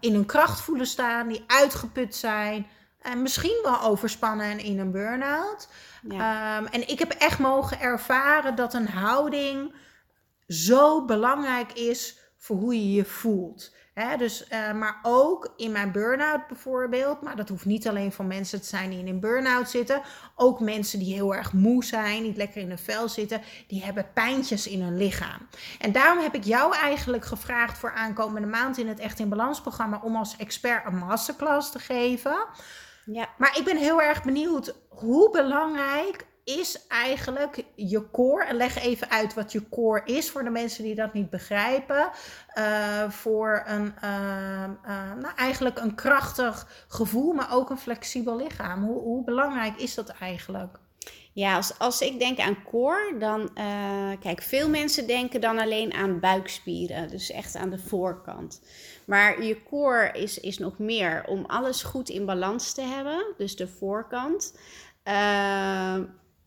in 0.00 0.14
hun 0.14 0.26
kracht 0.26 0.60
voelen 0.60 0.86
staan. 0.86 1.28
Die 1.28 1.44
uitgeput 1.46 2.14
zijn. 2.14 2.66
En 3.02 3.22
misschien 3.22 3.60
wel 3.62 3.82
overspannen 3.82 4.46
en 4.50 4.58
in 4.58 4.78
een 4.78 4.90
burn-out. 4.90 5.68
Ja. 6.08 6.56
Ehm, 6.56 6.66
en 6.66 6.88
ik 6.88 6.98
heb 6.98 7.10
echt 7.10 7.38
mogen 7.38 7.80
ervaren 7.80 8.54
dat 8.54 8.74
een 8.74 8.88
houding 8.88 9.74
zo 10.48 11.04
belangrijk 11.04 11.72
is 11.72 12.18
voor 12.36 12.56
hoe 12.56 12.74
je 12.74 12.92
je 12.92 13.04
voelt. 13.04 13.72
Dus, 14.18 14.46
eh, 14.48 14.72
maar 14.72 14.98
ook 15.02 15.52
in 15.56 15.72
mijn 15.72 15.92
burn-out 15.92 16.46
bijvoorbeeld, 16.46 17.20
maar 17.20 17.36
dat 17.36 17.48
hoeft 17.48 17.64
niet 17.64 17.88
alleen 17.88 18.12
voor 18.12 18.24
mensen 18.24 18.60
te 18.60 18.66
zijn 18.66 18.90
die 18.90 18.98
in 18.98 19.08
een 19.08 19.20
burn-out 19.20 19.70
zitten. 19.70 20.02
Ook 20.36 20.60
mensen 20.60 20.98
die 20.98 21.14
heel 21.14 21.34
erg 21.34 21.52
moe 21.52 21.84
zijn, 21.84 22.22
niet 22.22 22.36
lekker 22.36 22.60
in 22.60 22.68
hun 22.68 22.78
vel 22.78 23.08
zitten, 23.08 23.40
die 23.66 23.84
hebben 23.84 24.12
pijntjes 24.14 24.66
in 24.66 24.82
hun 24.82 24.96
lichaam. 24.96 25.48
En 25.80 25.92
daarom 25.92 26.22
heb 26.22 26.34
ik 26.34 26.44
jou 26.44 26.74
eigenlijk 26.74 27.24
gevraagd 27.24 27.78
voor 27.78 27.92
aankomende 27.92 28.48
maand 28.48 28.78
in 28.78 28.88
het 28.88 28.98
Echt 28.98 29.18
in 29.18 29.28
Balans 29.28 29.60
programma 29.60 30.00
om 30.02 30.16
als 30.16 30.36
expert 30.36 30.86
een 30.86 30.98
masterclass 30.98 31.70
te 31.70 31.78
geven. 31.78 32.46
Ja. 33.04 33.28
Maar 33.38 33.58
ik 33.58 33.64
ben 33.64 33.76
heel 33.76 34.02
erg 34.02 34.22
benieuwd, 34.22 34.74
hoe 34.88 35.30
belangrijk 35.30 36.26
is 36.44 36.86
eigenlijk 36.88 37.64
je 37.74 38.10
core? 38.10 38.44
En 38.44 38.56
leg 38.56 38.78
even 38.82 39.10
uit 39.10 39.34
wat 39.34 39.52
je 39.52 39.68
core 39.68 40.02
is 40.04 40.30
voor 40.30 40.44
de 40.44 40.50
mensen 40.50 40.84
die 40.84 40.94
dat 40.94 41.12
niet 41.12 41.30
begrijpen. 41.30 42.10
eh, 42.48 43.10
voor 43.10 43.62
een, 43.66 43.94
eh, 44.00 44.64
eh, 44.64 44.70
nou, 45.20 45.34
eigenlijk 45.36 45.78
een 45.78 45.94
krachtig 45.94 46.84
gevoel, 46.88 47.32
maar 47.32 47.52
ook 47.52 47.70
een 47.70 47.78
flexibel 47.78 48.36
lichaam. 48.36 48.84
Hoe, 48.84 49.00
hoe 49.00 49.24
belangrijk 49.24 49.76
is 49.80 49.94
dat 49.94 50.08
eigenlijk? 50.08 50.78
Ja, 51.32 51.56
als, 51.56 51.78
als 51.78 52.00
ik 52.00 52.18
denk 52.18 52.38
aan 52.38 52.62
core, 52.64 53.16
dan... 53.18 53.50
eh, 53.54 54.10
kijk, 54.20 54.42
veel 54.42 54.68
mensen 54.68 55.06
denken 55.06 55.40
dan 55.40 55.58
alleen 55.58 55.92
aan 55.92 56.20
buikspieren. 56.20 57.08
Dus 57.08 57.30
echt 57.30 57.56
aan 57.56 57.70
de 57.70 57.78
voorkant. 57.78 58.60
Maar 59.06 59.42
je 59.42 59.62
core 59.62 60.10
is, 60.12 60.40
is 60.40 60.58
nog 60.58 60.78
meer 60.78 61.24
om 61.26 61.44
alles 61.44 61.82
goed 61.82 62.08
in 62.08 62.26
balans 62.26 62.72
te 62.72 62.82
hebben. 62.82 63.34
Dus 63.36 63.56
de 63.56 63.68
voorkant. 63.68 64.58
Eh, 65.02 65.98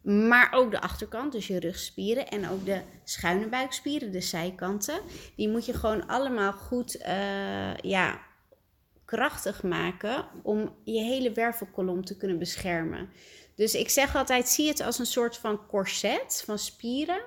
maar 0.02 0.50
ook 0.52 0.72
de 0.72 0.82
achterkant, 0.82 1.32
dus 1.32 1.48
je 1.48 1.60
rugspieren. 1.60 2.28
En 2.28 2.50
ook 2.50 2.66
de 2.66 2.82
schuine 3.04 3.48
buikspieren, 3.48 4.12
de 4.12 4.22
zijkanten. 4.22 5.00
Die 5.36 5.50
moet 5.50 5.66
je 5.66 5.74
gewoon 5.74 6.08
allemaal 6.08 6.52
goed... 6.54 6.98
eh, 6.98 7.76
ja, 7.76 8.26
krachtig 9.08 9.64
maken 9.64 10.26
om 10.44 10.76
je 10.84 11.02
hele 11.02 11.32
wervelkolom 11.32 12.06
te 12.06 12.18
kunnen 12.18 12.40
beschermen. 12.40 13.10
Dus 13.56 13.74
ik 13.74 13.90
zeg 13.90 14.16
altijd, 14.16 14.48
zie 14.48 14.68
het 14.68 14.82
als 14.82 15.00
een 15.00 15.06
soort 15.06 15.38
van 15.38 15.68
corset 15.68 16.44
van 16.46 16.60
spieren 16.60 17.22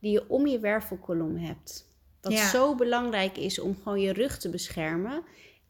die 0.00 0.12
je 0.12 0.30
om 0.30 0.46
je 0.46 0.58
wervelkolom 0.58 1.36
hebt. 1.36 1.91
Ja. 2.30 2.48
zo 2.48 2.74
belangrijk 2.74 3.36
is 3.36 3.58
om 3.58 3.76
gewoon 3.82 4.00
je 4.00 4.12
rug 4.12 4.38
te 4.38 4.50
beschermen 4.50 5.22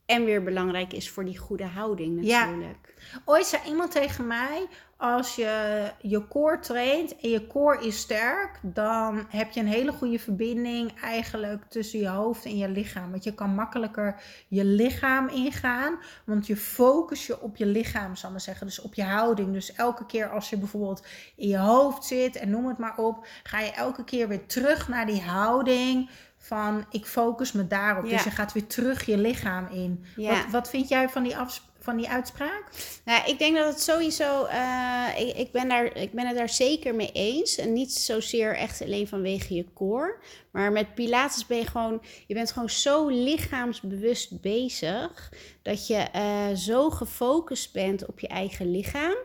En 0.07 0.25
weer 0.25 0.43
belangrijk 0.43 0.93
is 0.93 1.11
voor 1.11 1.25
die 1.25 1.39
goede 1.39 1.65
houding 1.65 2.15
natuurlijk. 2.23 2.95
Ja. 3.13 3.21
Ooit 3.25 3.47
zei 3.47 3.63
iemand 3.67 3.91
tegen 3.91 4.27
mij, 4.27 4.67
als 4.97 5.35
je 5.35 5.91
je 6.01 6.29
core 6.29 6.59
traint 6.59 7.17
en 7.17 7.31
je 7.31 7.47
core 7.47 7.87
is 7.87 7.99
sterk, 7.99 8.59
dan 8.63 9.27
heb 9.29 9.51
je 9.51 9.61
een 9.61 9.67
hele 9.67 9.93
goede 9.93 10.19
verbinding 10.19 11.01
eigenlijk 11.01 11.65
tussen 11.69 11.99
je 11.99 12.09
hoofd 12.09 12.45
en 12.45 12.57
je 12.57 12.69
lichaam. 12.69 13.11
Want 13.11 13.25
je 13.25 13.35
kan 13.35 13.55
makkelijker 13.55 14.23
je 14.49 14.65
lichaam 14.65 15.29
ingaan, 15.29 15.99
want 16.25 16.47
je 16.47 16.57
focus 16.57 17.27
je 17.27 17.41
op 17.41 17.57
je 17.57 17.67
lichaam, 17.67 18.17
zal 18.17 18.29
ik 18.29 18.35
maar 18.35 18.45
zeggen. 18.45 18.67
Dus 18.67 18.81
op 18.81 18.95
je 18.95 19.05
houding. 19.05 19.53
Dus 19.53 19.73
elke 19.73 20.07
keer 20.07 20.31
als 20.31 20.51
je 20.51 20.57
bijvoorbeeld 20.57 21.07
in 21.37 21.49
je 21.49 21.59
hoofd 21.59 22.05
zit 22.05 22.37
en 22.37 22.51
noem 22.51 22.67
het 22.69 22.79
maar 22.79 22.97
op, 22.97 23.27
ga 23.43 23.61
je 23.61 23.73
elke 23.73 24.05
keer 24.05 24.29
weer 24.29 24.47
terug 24.47 24.89
naar 24.89 25.07
die 25.07 25.21
houding 25.21 26.11
van 26.43 26.85
ik 26.91 27.07
focus 27.07 27.53
me 27.53 27.67
daarop. 27.67 28.09
Dus 28.09 28.25
je 28.25 28.31
gaat 28.31 28.53
weer 28.53 28.67
terug 28.67 29.07
je 29.07 29.19
lichaam 29.19 29.67
in. 29.67 30.05
Wat, 30.17 30.45
wat 30.51 30.71
vind 30.71 30.89
jij 30.89 31.09
van 31.09 31.23
die 31.23 31.37
afspraak? 31.37 31.71
van 31.83 31.97
die 31.97 32.09
uitspraak? 32.09 32.65
Nou, 33.05 33.31
ik 33.31 33.39
denk 33.39 33.57
dat 33.57 33.67
het 33.67 33.83
sowieso. 33.83 34.47
Uh, 34.47 35.09
ik, 35.17 35.37
ik, 35.37 35.53
ben 35.53 35.69
daar, 35.69 35.97
ik 35.97 36.13
ben 36.13 36.27
het 36.27 36.37
daar 36.37 36.49
zeker 36.49 36.95
mee 36.95 37.11
eens. 37.13 37.57
En 37.57 37.73
niet 37.73 37.93
zozeer 37.93 38.57
echt 38.57 38.83
alleen 38.83 39.09
vanwege 39.09 39.55
je 39.55 39.65
core. 39.75 40.17
Maar 40.51 40.73
met 40.73 40.95
Pilates 40.95 41.47
ben 41.47 41.59
je 41.59 41.67
gewoon. 41.67 42.03
Je 42.27 42.35
bent 42.35 42.53
gewoon 42.53 42.71
zo 42.71 43.09
lichaamsbewust 43.09 44.41
bezig. 44.41 45.33
Dat 45.63 45.87
je 45.87 46.07
uh, 46.17 46.57
zo 46.57 46.91
gefocust 46.91 47.73
bent 47.73 48.07
op 48.07 48.21
je 48.21 48.29
eigen 48.29 48.71
lichaam. 48.71 49.17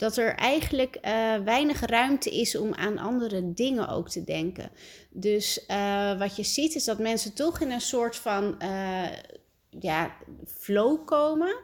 Dat 0.00 0.16
er 0.16 0.34
eigenlijk 0.34 0.98
uh, 1.02 1.36
weinig 1.36 1.80
ruimte 1.80 2.30
is 2.30 2.56
om 2.56 2.74
aan 2.74 2.98
andere 2.98 3.52
dingen 3.52 3.88
ook 3.88 4.08
te 4.08 4.24
denken. 4.24 4.70
Dus 5.10 5.64
wat 6.18 6.36
je 6.36 6.42
ziet 6.42 6.74
is 6.74 6.84
dat 6.84 6.98
mensen 6.98 7.34
toch 7.34 7.60
in 7.60 7.70
een 7.70 7.80
soort 7.80 8.16
van 8.16 8.56
ja, 9.80 10.16
flow 10.46 11.06
komen. 11.06 11.56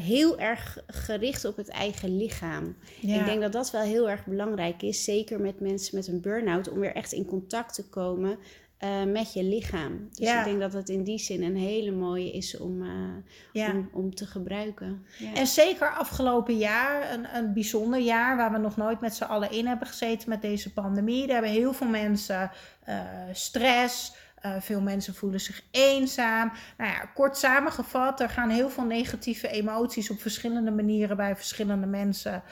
Heel 0.00 0.38
erg 0.38 0.78
gericht 0.86 1.44
op 1.44 1.56
het 1.56 1.68
eigen 1.68 2.16
lichaam. 2.16 2.76
Ik 3.00 3.24
denk 3.24 3.40
dat 3.40 3.52
dat 3.52 3.70
wel 3.70 3.82
heel 3.82 4.10
erg 4.10 4.26
belangrijk 4.26 4.82
is, 4.82 5.04
zeker 5.04 5.40
met 5.40 5.60
mensen 5.60 5.96
met 5.96 6.06
een 6.06 6.20
burn-out, 6.20 6.68
om 6.68 6.78
weer 6.78 6.94
echt 6.94 7.12
in 7.12 7.26
contact 7.26 7.74
te 7.74 7.88
komen 7.88 8.38
uh, 8.84 9.12
met 9.12 9.32
je 9.32 9.44
lichaam. 9.44 10.08
Dus 10.12 10.28
ik 10.30 10.44
denk 10.44 10.60
dat 10.60 10.72
het 10.72 10.88
in 10.88 11.04
die 11.04 11.18
zin 11.18 11.42
een 11.42 11.56
hele 11.56 11.90
mooie 11.90 12.32
is 12.32 12.58
om, 12.58 12.82
uh, 13.52 13.68
om, 13.68 13.88
om, 13.92 14.14
te 14.14 14.26
gebruiken. 14.26 15.06
En 15.34 15.46
zeker 15.46 15.90
afgelopen 15.90 16.56
jaar, 16.56 17.12
een, 17.12 17.36
een 17.36 17.52
bijzonder 17.52 18.00
jaar 18.00 18.36
waar 18.36 18.52
we 18.52 18.58
nog 18.58 18.76
nooit 18.76 19.00
met 19.00 19.14
z'n 19.14 19.24
allen 19.24 19.50
in 19.50 19.66
hebben 19.66 19.86
gezeten 19.86 20.28
met 20.28 20.42
deze 20.42 20.72
pandemie. 20.72 21.26
Daar 21.26 21.42
hebben 21.42 21.60
heel 21.60 21.72
veel 21.72 21.88
mensen 21.88 22.50
stress. 23.32 24.14
Uh, 24.46 24.52
veel 24.60 24.80
mensen 24.80 25.14
voelen 25.14 25.40
zich 25.40 25.62
eenzaam. 25.70 26.52
Nou 26.78 26.90
ja, 26.90 27.10
kort 27.14 27.36
samengevat, 27.36 28.20
er 28.20 28.28
gaan 28.28 28.48
heel 28.48 28.70
veel 28.70 28.84
negatieve 28.84 29.48
emoties 29.48 30.10
op 30.10 30.20
verschillende 30.20 30.70
manieren 30.70 31.16
bij 31.16 31.36
verschillende 31.36 31.86
mensen 31.86 32.42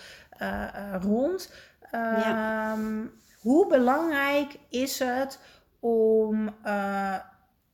rond. 1.01 1.53
Ja. 1.91 2.73
Ehm, 2.73 3.07
hoe 3.41 3.69
belangrijk 3.69 4.59
is 4.69 4.99
het 4.99 5.39
om 5.83 6.55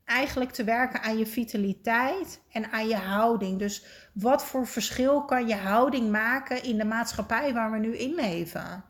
eigenlijk 0.05 0.51
te 0.51 0.65
werken 0.65 1.03
aan 1.03 1.19
je 1.19 1.27
vitaliteit 1.27 2.41
en 2.53 2.71
aan 2.71 2.89
je 2.89 2.97
houding? 2.97 3.59
Dus 3.59 3.85
wat 4.13 4.45
voor 4.45 4.67
verschil 4.67 5.25
kan 5.25 5.49
je 5.49 5.55
houding 5.55 6.11
maken 6.11 6.63
in 6.63 6.77
de 6.77 6.85
maatschappij 6.85 7.53
waar 7.53 7.71
we 7.71 7.79
nu 7.79 7.97
in 7.97 8.15
leven? 8.15 8.85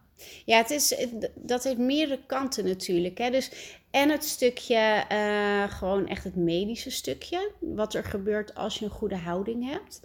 Ja, 0.45 0.57
het 0.57 0.71
is, 0.71 1.07
dat 1.35 1.65
heeft 1.65 1.79
meerdere 1.79 2.21
kanten 2.27 2.65
natuurlijk. 2.65 3.19
Hè? 3.19 3.31
Dus 3.31 3.77
en 3.91 4.11
het 4.11 4.25
stukje, 4.25 5.05
uh, 5.13 5.71
gewoon 5.71 6.07
echt 6.09 6.25
het 6.25 6.37
medische 6.37 6.91
stukje. 6.91 7.53
Wat 7.61 7.95
er 7.95 8.05
gebeurt 8.05 8.55
als 8.55 8.79
je 8.79 8.85
een 8.85 8.91
goede 8.91 9.17
houding 9.17 9.71
hebt. 9.71 10.01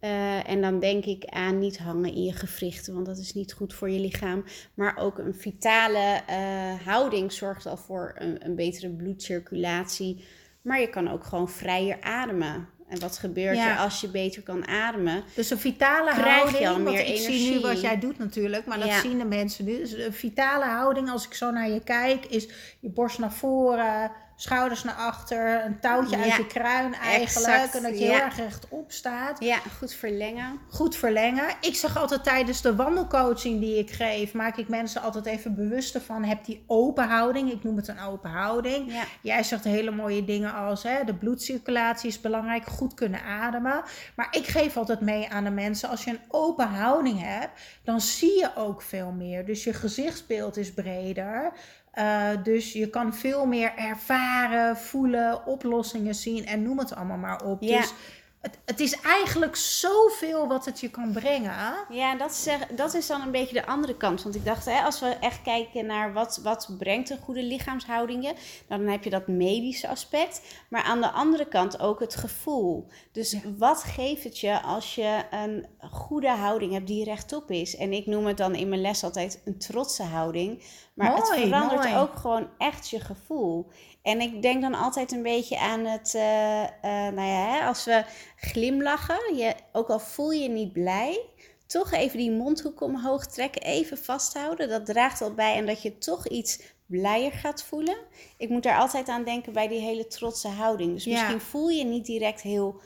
Uh, 0.00 0.48
en 0.48 0.60
dan 0.60 0.80
denk 0.80 1.04
ik 1.04 1.24
aan 1.24 1.58
niet 1.58 1.78
hangen 1.78 2.14
in 2.14 2.24
je 2.24 2.32
gewrichten, 2.32 2.94
want 2.94 3.06
dat 3.06 3.18
is 3.18 3.34
niet 3.34 3.52
goed 3.52 3.74
voor 3.74 3.90
je 3.90 4.00
lichaam. 4.00 4.44
Maar 4.74 4.96
ook 4.96 5.18
een 5.18 5.34
vitale 5.34 6.20
uh, 6.30 6.86
houding 6.86 7.32
zorgt 7.32 7.66
al 7.66 7.76
voor 7.76 8.14
een, 8.18 8.44
een 8.44 8.54
betere 8.54 8.90
bloedcirculatie. 8.90 10.24
Maar 10.62 10.80
je 10.80 10.90
kan 10.90 11.10
ook 11.10 11.24
gewoon 11.24 11.48
vrijer 11.48 12.00
ademen. 12.00 12.68
En 12.88 13.00
wat 13.00 13.18
gebeurt 13.18 13.58
er 13.58 13.76
als 13.76 14.00
je 14.00 14.08
beter 14.08 14.42
kan 14.42 14.66
ademen? 14.66 15.24
Dus 15.34 15.50
een 15.50 15.58
vitale 15.58 16.10
houding, 16.10 16.58
je 16.58 16.68
al 16.68 16.78
meer 16.78 17.00
ik 17.00 17.06
energie. 17.06 17.38
zie 17.38 17.52
nu 17.52 17.60
wat 17.60 17.80
jij 17.80 17.98
doet 17.98 18.18
natuurlijk, 18.18 18.66
maar 18.66 18.78
dat 18.78 18.92
zien 18.92 19.18
de 19.18 19.24
mensen 19.24 19.64
nu. 19.64 19.78
Dus 19.78 19.92
een 19.92 20.12
vitale 20.12 20.64
houding, 20.64 21.10
als 21.10 21.26
ik 21.26 21.34
zo 21.34 21.50
naar 21.50 21.70
je 21.70 21.82
kijk, 21.82 22.26
is 22.26 22.48
je 22.80 22.88
borst 22.88 23.18
naar 23.18 23.32
voren, 23.32 24.10
schouders 24.36 24.84
naar 24.84 24.94
achter, 24.94 25.64
een 25.64 25.80
touwtje 25.80 26.16
uit 26.16 26.34
je 26.34 26.46
kruin 26.46 26.94
eigenlijk. 26.94 27.74
en 27.74 27.82
dat 27.82 27.98
je 27.98 28.04
heel 28.04 28.20
erg 28.20 28.36
rechtop 28.36 28.92
staat. 28.92 29.44
Ja, 29.44 29.58
goed 29.78 29.92
verlengen. 29.92 30.58
Goed 30.68 30.96
verlengen. 30.96 31.44
Ik 31.60 31.74
zeg 31.74 31.98
altijd 31.98 32.24
tijdens 32.24 32.62
de 32.62 32.74
wandelcoaching 32.74 33.60
die 33.60 33.78
ik 33.78 33.90
geef, 33.90 34.32
maak 34.32 34.56
ik 34.56 34.68
mensen 34.68 35.02
altijd 35.02 35.26
even 35.26 35.54
bewust 35.54 35.98
van, 35.98 36.24
heb 36.24 36.44
die 36.44 36.64
open 36.66 37.08
houding. 37.08 37.52
Ik 37.52 37.64
noem 37.64 37.76
het 37.76 37.88
een 37.88 38.00
open 38.00 38.30
houding. 38.30 38.92
Jij 39.20 39.42
zegt 39.42 39.64
hele 39.64 39.90
mooie 39.90 40.24
dingen 40.24 40.54
als, 40.54 40.82
hè, 40.82 41.04
de 41.04 41.14
bloedcirculatie 41.14 42.08
is 42.08 42.20
belangrijk, 42.20 42.66
goed 42.66 42.94
kunnen 42.94 43.22
ademen. 43.22 43.82
Maar 44.16 44.28
ik 44.30 44.46
geef 44.46 44.76
altijd 44.76 45.00
mee 45.00 45.28
aan 45.28 45.44
de 45.44 45.50
mensen, 45.50 45.88
als 45.88 46.04
je 46.04 46.10
een 46.10 46.20
open 46.28 46.68
houding 46.68 47.20
hebt, 47.20 47.60
dan 47.84 48.00
zie 48.00 48.38
je 48.38 48.50
ook 48.56 48.82
veel 48.82 49.10
meer. 49.10 49.46
Dus 49.46 49.64
je 49.64 49.72
gezichtsbeeld 49.72 50.56
is 50.56 50.72
breder. 50.72 51.52
Uh, 51.98 52.28
dus 52.42 52.72
je 52.72 52.90
kan 52.90 53.14
veel 53.14 53.46
meer 53.46 53.72
ervaren, 53.76 54.76
voelen, 54.76 55.46
oplossingen 55.46 56.14
zien 56.14 56.46
en 56.46 56.62
noem 56.62 56.78
het 56.78 56.94
allemaal 56.94 57.16
maar 57.16 57.44
op. 57.44 57.62
Ja. 57.62 57.80
Dus 57.80 57.92
het, 58.40 58.58
het, 58.64 58.80
is 58.80 59.00
eigenlijk 59.00 59.56
zoveel 59.56 60.48
wat 60.48 60.64
het 60.64 60.80
je 60.80 60.90
kan 60.90 61.12
brengen. 61.12 61.74
Ja, 61.88 62.16
dat 62.16 62.30
is, 62.30 62.48
dat 62.76 62.94
is 62.94 63.06
dan 63.06 63.20
een 63.20 63.30
beetje 63.30 63.54
de 63.54 63.66
andere 63.66 63.96
kant. 63.96 64.22
Want 64.22 64.34
ik 64.34 64.44
dacht, 64.44 64.64
hè, 64.64 64.80
als 64.80 65.00
we 65.00 65.06
echt 65.06 65.42
kijken 65.42 65.86
naar 65.86 66.12
wat, 66.12 66.40
wat 66.42 66.74
brengt 66.78 67.10
een 67.10 67.18
goede 67.18 67.42
lichaamshouding 67.42 68.24
je, 68.24 68.34
dan 68.68 68.86
heb 68.86 69.04
je 69.04 69.10
dat 69.10 69.26
medische 69.26 69.88
aspect. 69.88 70.64
Maar 70.68 70.82
aan 70.82 71.00
de 71.00 71.10
andere 71.10 71.48
kant 71.48 71.80
ook 71.80 72.00
het 72.00 72.16
gevoel. 72.16 72.86
Dus 73.12 73.36
wat 73.58 73.82
geeft 73.82 74.24
het 74.24 74.38
je 74.38 74.62
als 74.62 74.94
je 74.94 75.22
een 75.30 75.66
goede 75.90 76.30
houding 76.30 76.72
hebt 76.72 76.86
die 76.86 77.04
rechtop 77.04 77.50
is? 77.50 77.76
En 77.76 77.92
ik 77.92 78.06
noem 78.06 78.26
het 78.26 78.36
dan 78.36 78.54
in 78.54 78.68
mijn 78.68 78.80
les 78.80 79.04
altijd 79.04 79.42
een 79.44 79.58
trotse 79.58 80.02
houding. 80.02 80.62
Maar 80.94 81.16
het 81.16 81.28
verandert 81.28 81.94
ook 81.94 82.16
gewoon 82.16 82.48
echt 82.58 82.88
je 82.88 83.00
gevoel. 83.00 83.70
En 84.06 84.20
ik 84.20 84.42
denk 84.42 84.62
dan 84.62 84.74
altijd 84.74 85.12
een 85.12 85.22
beetje 85.22 85.58
aan 85.58 85.84
het, 85.84 86.14
uh, 86.16 86.62
uh, 86.62 86.68
nou 86.82 87.20
ja, 87.20 87.46
hè, 87.46 87.66
als 87.66 87.84
we 87.84 88.04
glimlachen, 88.36 89.36
je, 89.36 89.54
ook 89.72 89.88
al 89.88 89.98
voel 89.98 90.30
je 90.30 90.48
niet 90.48 90.72
blij, 90.72 91.20
toch 91.66 91.92
even 91.92 92.18
die 92.18 92.30
mondhoek 92.30 92.80
omhoog 92.80 93.26
trekken, 93.26 93.62
even 93.62 93.98
vasthouden. 93.98 94.68
Dat 94.68 94.86
draagt 94.86 95.22
al 95.22 95.34
bij 95.34 95.54
en 95.54 95.66
dat 95.66 95.82
je 95.82 95.98
toch 95.98 96.28
iets 96.28 96.60
blijer 96.86 97.32
gaat 97.32 97.62
voelen. 97.62 97.96
Ik 98.36 98.48
moet 98.48 98.62
daar 98.62 98.78
altijd 98.78 99.08
aan 99.08 99.24
denken 99.24 99.52
bij 99.52 99.68
die 99.68 99.80
hele 99.80 100.06
trotse 100.06 100.48
houding. 100.48 100.92
Dus 100.92 101.06
misschien 101.06 101.40
voel 101.40 101.68
je 101.68 101.84
niet 101.84 102.06
direct 102.06 102.40
heel 102.40 102.80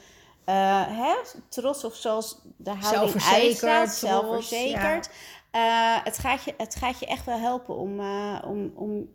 uh, 0.46 0.86
hè, 0.86 1.14
trots 1.48 1.84
of 1.84 1.94
zoals 1.94 2.40
de 2.56 2.70
houding 2.70 3.22
uitstaat, 3.22 3.94
zelfverzekerd. 3.94 5.10
Ja. 5.52 6.00
het, 6.04 6.18
gaat 6.18 6.44
je, 6.44 6.54
het 6.56 6.74
gaat 6.74 7.00
je 7.00 7.06
echt 7.06 7.24
wel 7.24 7.38
helpen 7.38 7.76
om, 7.76 8.00
om, 8.44 8.72
om 8.74 9.08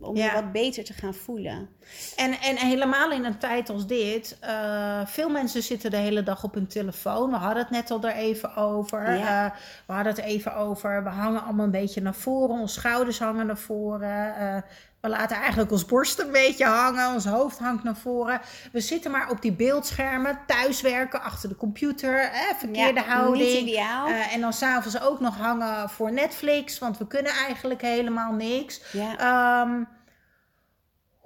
om 0.00 0.16
je 0.16 0.30
wat 0.32 0.52
beter 0.52 0.84
te 0.84 0.92
gaan 0.92 1.14
voelen. 1.14 1.68
En, 2.16 2.40
en 2.40 2.56
helemaal 2.56 3.12
in 3.12 3.24
een 3.24 3.38
tijd 3.38 3.70
als 3.70 3.86
dit, 3.86 4.38
uh, 4.44 5.06
veel 5.06 5.28
mensen 5.28 5.62
zitten 5.62 5.90
de 5.90 5.96
hele 5.96 6.22
dag 6.22 6.44
op 6.44 6.54
hun 6.54 6.66
telefoon. 6.66 7.30
We 7.30 7.36
hadden 7.36 7.62
het 7.62 7.70
net 7.70 7.90
al 7.90 8.02
er 8.02 8.14
even 8.14 8.56
over. 8.56 9.08
Uh, 9.08 9.44
we 9.86 9.92
hadden 9.92 10.12
het 10.14 10.24
even 10.24 10.56
over, 10.56 11.04
we 11.04 11.08
hangen 11.08 11.42
allemaal 11.42 11.64
een 11.64 11.70
beetje 11.70 12.00
naar 12.00 12.14
voren, 12.14 12.60
onze 12.60 12.80
schouders 12.80 13.18
hangen 13.18 13.46
naar 13.46 13.58
voren. 13.58 14.34
Uh, 14.40 14.56
we 15.06 15.12
laten 15.12 15.36
eigenlijk 15.36 15.72
ons 15.72 15.84
borst 15.84 16.18
een 16.18 16.32
beetje 16.32 16.64
hangen, 16.64 17.14
ons 17.14 17.24
hoofd 17.24 17.58
hangt 17.58 17.84
naar 17.84 17.96
voren. 17.96 18.40
We 18.72 18.80
zitten 18.80 19.10
maar 19.10 19.30
op 19.30 19.42
die 19.42 19.52
beeldschermen, 19.52 20.38
thuiswerken, 20.46 21.22
achter 21.22 21.48
de 21.48 21.56
computer, 21.56 22.30
verkeerde 22.58 23.00
ja, 23.00 23.06
houding. 23.06 23.52
Niet 23.52 23.68
ideaal. 23.68 24.08
Uh, 24.08 24.34
en 24.34 24.40
dan 24.40 24.52
s'avonds 24.52 25.00
ook 25.00 25.20
nog 25.20 25.36
hangen 25.36 25.90
voor 25.90 26.12
Netflix, 26.12 26.78
want 26.78 26.98
we 26.98 27.06
kunnen 27.06 27.32
eigenlijk 27.32 27.82
helemaal 27.82 28.32
niks. 28.32 28.80
Ja. 28.92 29.62
Um, 29.62 29.88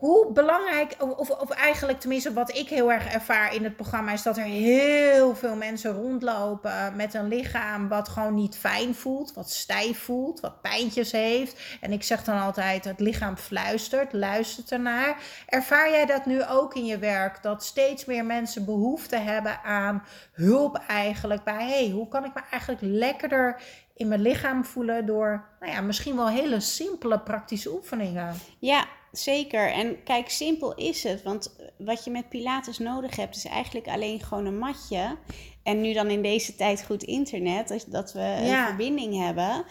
hoe 0.01 0.33
belangrijk, 0.33 0.97
of, 0.99 1.31
of 1.31 1.51
eigenlijk 1.51 2.01
tenminste 2.01 2.33
wat 2.33 2.57
ik 2.57 2.69
heel 2.69 2.93
erg 2.93 3.13
ervaar 3.13 3.55
in 3.55 3.65
het 3.65 3.77
programma, 3.77 4.13
is 4.13 4.23
dat 4.23 4.37
er 4.37 4.45
heel 4.45 5.35
veel 5.35 5.57
mensen 5.57 5.93
rondlopen 5.93 6.97
met 6.97 7.15
een 7.15 7.29
lichaam 7.29 7.89
wat 7.89 8.09
gewoon 8.09 8.35
niet 8.35 8.57
fijn 8.57 8.95
voelt, 8.95 9.33
wat 9.35 9.51
stijf 9.51 9.99
voelt, 9.99 10.41
wat 10.41 10.63
pijntjes 10.63 11.13
heeft. 11.13 11.61
En 11.81 11.93
ik 11.93 12.03
zeg 12.03 12.25
dan 12.25 12.41
altijd, 12.41 12.85
het 12.85 13.01
lichaam 13.01 13.37
fluistert, 13.37 14.13
luistert 14.13 14.73
ernaar. 14.73 15.17
Ervaar 15.47 15.91
jij 15.91 16.07
dat 16.07 16.27
nu 16.27 16.45
ook 16.45 16.75
in 16.75 16.85
je 16.85 16.99
werk, 16.99 17.43
dat 17.43 17.65
steeds 17.65 18.05
meer 18.05 18.25
mensen 18.25 18.65
behoefte 18.65 19.17
hebben 19.17 19.63
aan 19.63 20.03
hulp 20.33 20.83
eigenlijk 20.89 21.45
bij, 21.45 21.69
hey, 21.69 21.91
hoe 21.91 22.09
kan 22.09 22.25
ik 22.25 22.35
me 22.35 22.41
eigenlijk 22.51 22.83
lekkerder 22.83 23.63
in 23.95 24.09
mijn 24.09 24.21
lichaam 24.21 24.65
voelen 24.65 25.07
door, 25.07 25.45
nou 25.61 25.73
ja, 25.73 25.81
misschien 25.81 26.17
wel 26.17 26.29
hele 26.29 26.61
simpele 26.61 27.19
praktische 27.19 27.73
oefeningen. 27.73 28.35
Ja, 28.59 28.85
zeker. 29.13 29.73
En 29.73 30.03
kijk, 30.03 30.31
simpel 30.31 30.75
is 30.75 31.03
het. 31.03 31.23
Want 31.23 31.57
wat 31.77 32.05
je 32.05 32.11
met 32.11 32.29
Pilates 32.29 32.79
nodig 32.79 33.17
hebt, 33.17 33.37
is 33.37 33.45
eigenlijk 33.45 33.89
alleen 33.89 34.21
gewoon 34.21 34.47
een 34.47 34.59
matje. 34.59 35.17
En 35.63 35.81
nu 35.81 35.93
dan 35.93 36.11
in 36.11 36.23
deze 36.23 36.57
tijd 36.57 36.85
goed 36.85 37.03
internet, 37.03 37.87
dat 37.89 38.13
we 38.13 38.21
een 38.21 38.67
verbinding 38.67 39.25
hebben. 39.25 39.65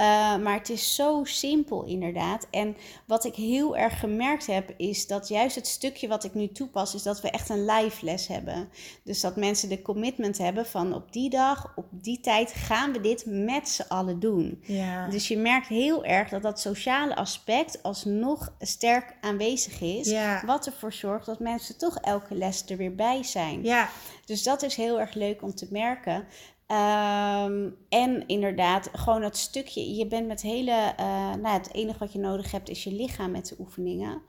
Uh, 0.00 0.36
maar 0.36 0.58
het 0.58 0.68
is 0.68 0.94
zo 0.94 1.20
simpel 1.24 1.84
inderdaad. 1.84 2.46
En 2.50 2.76
wat 3.06 3.24
ik 3.24 3.34
heel 3.34 3.76
erg 3.76 4.00
gemerkt 4.00 4.46
heb, 4.46 4.74
is 4.76 5.06
dat 5.06 5.28
juist 5.28 5.56
het 5.56 5.66
stukje 5.66 6.08
wat 6.08 6.24
ik 6.24 6.34
nu 6.34 6.52
toepas, 6.52 6.94
is 6.94 7.02
dat 7.02 7.20
we 7.20 7.30
echt 7.30 7.48
een 7.48 7.64
live 7.64 8.04
les 8.04 8.26
hebben. 8.26 8.68
Dus 9.02 9.20
dat 9.20 9.36
mensen 9.36 9.68
de 9.68 9.82
commitment 9.82 10.38
hebben 10.38 10.66
van 10.66 10.94
op 10.94 11.12
die 11.12 11.30
dag, 11.30 11.72
op 11.76 11.86
die 11.90 12.20
tijd 12.20 12.52
gaan 12.52 12.92
we 12.92 13.00
dit 13.00 13.24
met 13.26 13.68
z'n 13.68 13.84
allen 13.88 14.20
doen. 14.20 14.62
Ja. 14.62 15.08
Dus 15.08 15.28
je 15.28 15.36
merkt 15.36 15.66
heel 15.66 16.04
erg 16.04 16.28
dat 16.28 16.42
dat 16.42 16.60
sociale 16.60 17.16
aspect 17.16 17.82
alsnog 17.82 18.52
sterk 18.60 19.16
aanwezig 19.20 19.80
is. 19.80 20.10
Ja. 20.10 20.42
Wat 20.46 20.66
ervoor 20.66 20.92
zorgt 20.92 21.26
dat 21.26 21.38
mensen 21.38 21.78
toch 21.78 21.98
elke 21.98 22.34
les 22.34 22.64
er 22.66 22.76
weer 22.76 22.94
bij 22.94 23.22
zijn. 23.22 23.62
Ja. 23.62 23.88
Dus 24.24 24.42
dat 24.42 24.62
is 24.62 24.76
heel 24.76 25.00
erg 25.00 25.14
leuk 25.14 25.42
om 25.42 25.54
te 25.54 25.68
merken. 25.70 26.26
Ehm, 26.66 27.68
en 27.88 28.26
inderdaad, 28.26 28.88
gewoon 28.92 29.20
dat 29.20 29.36
stukje. 29.36 29.94
Je 29.94 30.06
bent 30.06 30.26
met 30.26 30.42
hele. 30.42 30.94
Uh, 31.00 31.34
nou, 31.34 31.58
het 31.58 31.72
enige 31.72 31.98
wat 31.98 32.12
je 32.12 32.18
nodig 32.18 32.50
hebt 32.50 32.68
is 32.68 32.84
je 32.84 32.92
lichaam 32.92 33.30
met 33.30 33.48
de 33.48 33.56
oefeningen. 33.58 34.22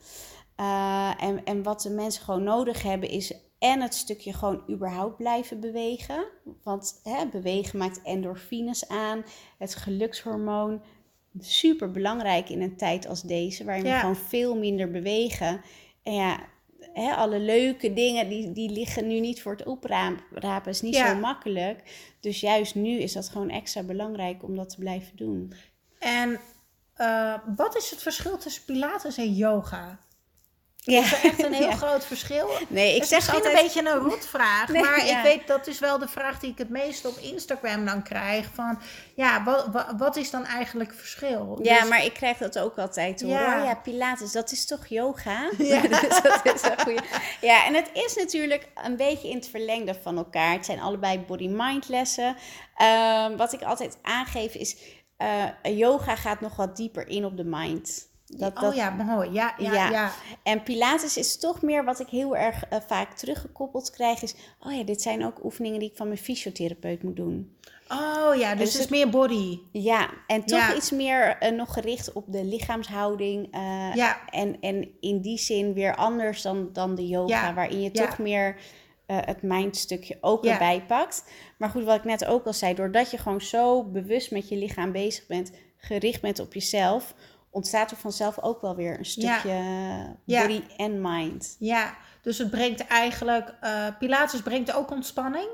Uh, 0.60 1.24
en, 1.24 1.44
en 1.44 1.64
wat 1.64 1.82
de 1.82 1.90
mensen 1.90 2.24
gewoon 2.24 2.44
nodig 2.44 2.82
hebben 2.82 3.10
is. 3.10 3.34
En 3.60 3.82
het 3.82 3.94
stukje 3.94 4.34
gewoon 4.34 4.64
überhaupt 4.70 5.18
blijven 5.18 5.60
bewegen. 5.60 6.26
Want 6.64 7.00
hè, 7.04 7.28
bewegen 7.28 7.80
maakt 7.80 8.02
endorfines 8.02 8.88
aan. 8.88 9.24
Het 9.58 9.76
gelukshormoon. 9.76 10.82
Super 11.40 11.92
belangrijk 11.92 12.50
in 12.50 12.62
een 12.62 12.78
tijd 12.78 13.08
als 13.08 13.22
deze, 13.22 13.64
waarin 13.64 13.84
we 13.84 13.90
gewoon 13.92 14.16
veel 14.16 14.56
minder 14.56 14.92
bewegen. 14.92 15.62
En 16.04 16.14
ja, 16.14 16.40
hè, 16.96 17.14
alle 17.14 17.40
leuke 17.40 17.94
dingen, 17.94 18.30
die, 18.30 18.52
die 18.52 18.70
liggen 18.70 19.08
nu 19.08 19.20
niet 19.20 19.42
voor 19.42 19.52
het 19.52 19.66
oprapen. 19.66 20.72
is 20.72 20.82
niet 20.82 20.96
zo 20.96 21.16
makkelijk. 21.16 21.84
Dus 22.20 22.40
juist 22.40 22.76
nu 22.76 23.00
is 23.00 23.14
dat 23.14 23.30
gewoon 23.30 23.50
extra 23.50 23.84
belangrijk 23.84 24.44
om 24.44 24.56
dat 24.56 24.70
te 24.70 24.78
blijven 24.78 25.18
doen. 25.18 25.54
En 26.00 26.40
uh, 26.98 27.34
wat 27.56 27.78
is 27.78 27.90
het 27.90 28.02
verschil 28.02 28.38
tussen 28.38 28.66
Pilates 28.66 29.18
en 29.18 29.34
yoga? 29.34 30.00
Ja. 30.86 31.02
Is 31.02 31.12
er 31.12 31.24
echt 31.24 31.44
een 31.44 31.54
heel 31.64 31.72
groot 31.72 32.06
verschil? 32.06 32.50
Nee, 32.68 32.96
ik 32.96 33.04
zeg 33.04 33.20
misschien 33.20 33.46
een 33.46 33.64
beetje 33.64 33.80
een 33.80 34.10
rotvraag. 34.10 34.68
Nee, 34.68 34.82
maar 34.82 35.08
ik 35.08 35.20
weet, 35.24 35.48
dat 35.48 35.68
is 35.68 35.80
wel 35.80 36.00
de 36.00 36.08
vraag 36.08 36.40
die 36.40 36.52
ik 36.52 36.58
het 36.58 36.70
meest 36.70 37.06
op 37.06 37.18
Instagram 37.18 37.86
dan 37.86 38.04
krijg. 38.04 38.50
Van, 38.54 38.80
ja, 39.16 39.44
wat, 39.44 39.88
wat, 39.98 40.16
is 40.16 40.32
dan 40.32 40.46
eigenlijk 40.46 40.90
het 40.90 41.00
verschil? 41.00 41.60
Ja, 41.62 41.80
dus 41.80 41.90
maar 41.90 42.06
ik 42.06 42.14
krijg 42.14 42.38
dat 42.38 42.60
ook 42.60 42.78
altijd 42.78 43.22
hoor. 43.22 43.32
Ja. 43.32 43.64
ja, 43.64 43.76
Pilates, 43.76 44.32
dat 44.32 44.52
is 44.52 44.66
toch 44.66 44.86
yoga? 44.88 45.50
Ja. 45.66 45.82
dus 45.82 46.22
dat 46.22 46.42
is 46.56 46.62
een 46.62 46.80
goede. 46.80 47.02
Ja, 47.42 47.66
en 47.66 47.74
het 47.74 47.90
is 47.94 48.16
natuurlijk 48.16 48.68
een 48.84 48.96
beetje 48.96 49.30
in 49.30 49.36
het 49.36 49.50
verlengde 49.50 49.96
van 50.02 50.18
elkaar. 50.18 50.52
Het 50.52 50.66
zijn 50.66 50.80
allebei 50.80 51.20
body-mind 51.20 51.88
lessen. 51.88 52.36
Um, 52.82 53.38
wat 53.38 53.54
ik 53.54 53.62
altijd 53.62 53.98
aangeef 54.02 54.54
is, 54.54 54.78
uh, 55.18 55.78
yoga 55.78 56.16
gaat 56.16 56.42
nog 56.42 56.56
wat 56.56 56.76
dieper 56.76 57.08
in 57.08 57.26
op 57.26 57.38
de 57.38 57.44
mind. 57.44 58.14
Dat, 58.28 58.64
oh 58.64 58.76
ja, 58.76 58.90
mooi. 58.90 59.32
Ja, 59.32 59.54
ja, 59.58 59.90
ja, 59.90 60.12
En 60.44 60.64
Pilates 60.64 61.18
is 61.18 61.38
toch 61.38 61.62
meer 61.62 61.84
wat 61.84 62.00
ik 62.00 62.08
heel 62.08 62.36
erg 62.36 62.64
uh, 62.74 62.80
vaak 62.88 63.14
teruggekoppeld 63.14 63.92
krijg. 63.92 64.22
Is, 64.22 64.36
oh 64.60 64.74
ja, 64.74 64.84
dit 64.84 65.02
zijn 65.02 65.26
ook 65.26 65.44
oefeningen 65.44 65.80
die 65.80 65.90
ik 65.90 65.98
van 65.98 66.08
mijn 66.08 66.20
fysiotherapeut 66.20 67.04
moet 67.04 67.16
doen. 67.16 67.58
Oh 67.88 68.36
ja, 68.36 68.56
dus, 68.56 68.74
het 68.74 68.82
is 68.82 68.88
meer 68.88 69.10
body. 69.10 69.60
Ja, 69.72 70.10
en 70.28 70.46
toch 70.46 70.76
iets 70.76 70.92
meer 70.92 71.38
uh, 71.44 71.50
nog 71.50 71.74
gericht 71.74 72.14
op 72.14 72.26
de 72.28 72.44
lichaamshouding. 72.44 73.56
Uh, 73.56 73.96
ja. 73.96 74.30
en, 74.30 74.62
en 74.62 74.88
in 75.00 75.22
die 75.22 75.38
zin 75.38 75.74
weer 75.74 75.96
anders 75.96 76.42
dan, 76.42 76.70
dan 76.74 76.96
de 76.96 77.08
yoga, 77.08 77.54
waarin 77.54 77.82
je 77.82 77.92
toch 77.92 78.18
meer 78.18 78.60
het 79.06 79.42
mindstukje 79.42 80.18
ook 80.22 80.46
erbij 80.46 80.84
pakt. 80.88 81.24
Maar 81.58 81.70
goed, 81.70 81.84
wat 81.84 81.96
ik 81.96 82.04
net 82.04 82.26
ook 82.26 82.46
al 82.46 82.54
zei, 82.54 82.74
doordat 82.74 83.12
je 83.12 83.18
gewoon 83.18 83.42
zo 83.42 83.84
bewust 83.84 84.32
met 84.32 84.50
je 84.50 84.56
lichaam 84.56 84.92
bezig 84.92 85.28
bent, 85.28 85.52
gericht 85.78 86.22
bent 86.22 86.40
op 86.40 86.54
jezelf 86.54 87.14
ontstaat 87.56 87.92
er 87.92 87.98
vanzelf 87.98 88.42
ook 88.42 88.62
wel 88.62 88.76
weer 88.76 88.98
een 88.98 89.06
stukje 89.06 90.18
body 90.26 90.62
en 90.78 91.02
mind. 91.02 91.56
Ja, 91.60 91.98
dus 92.22 92.38
het 92.38 92.50
brengt 92.50 92.88
eigenlijk, 92.88 93.56
uh, 93.62 93.88
Pilates 94.00 94.42
brengt 94.42 94.74
ook 94.74 94.92
ontspanning. 94.92 95.48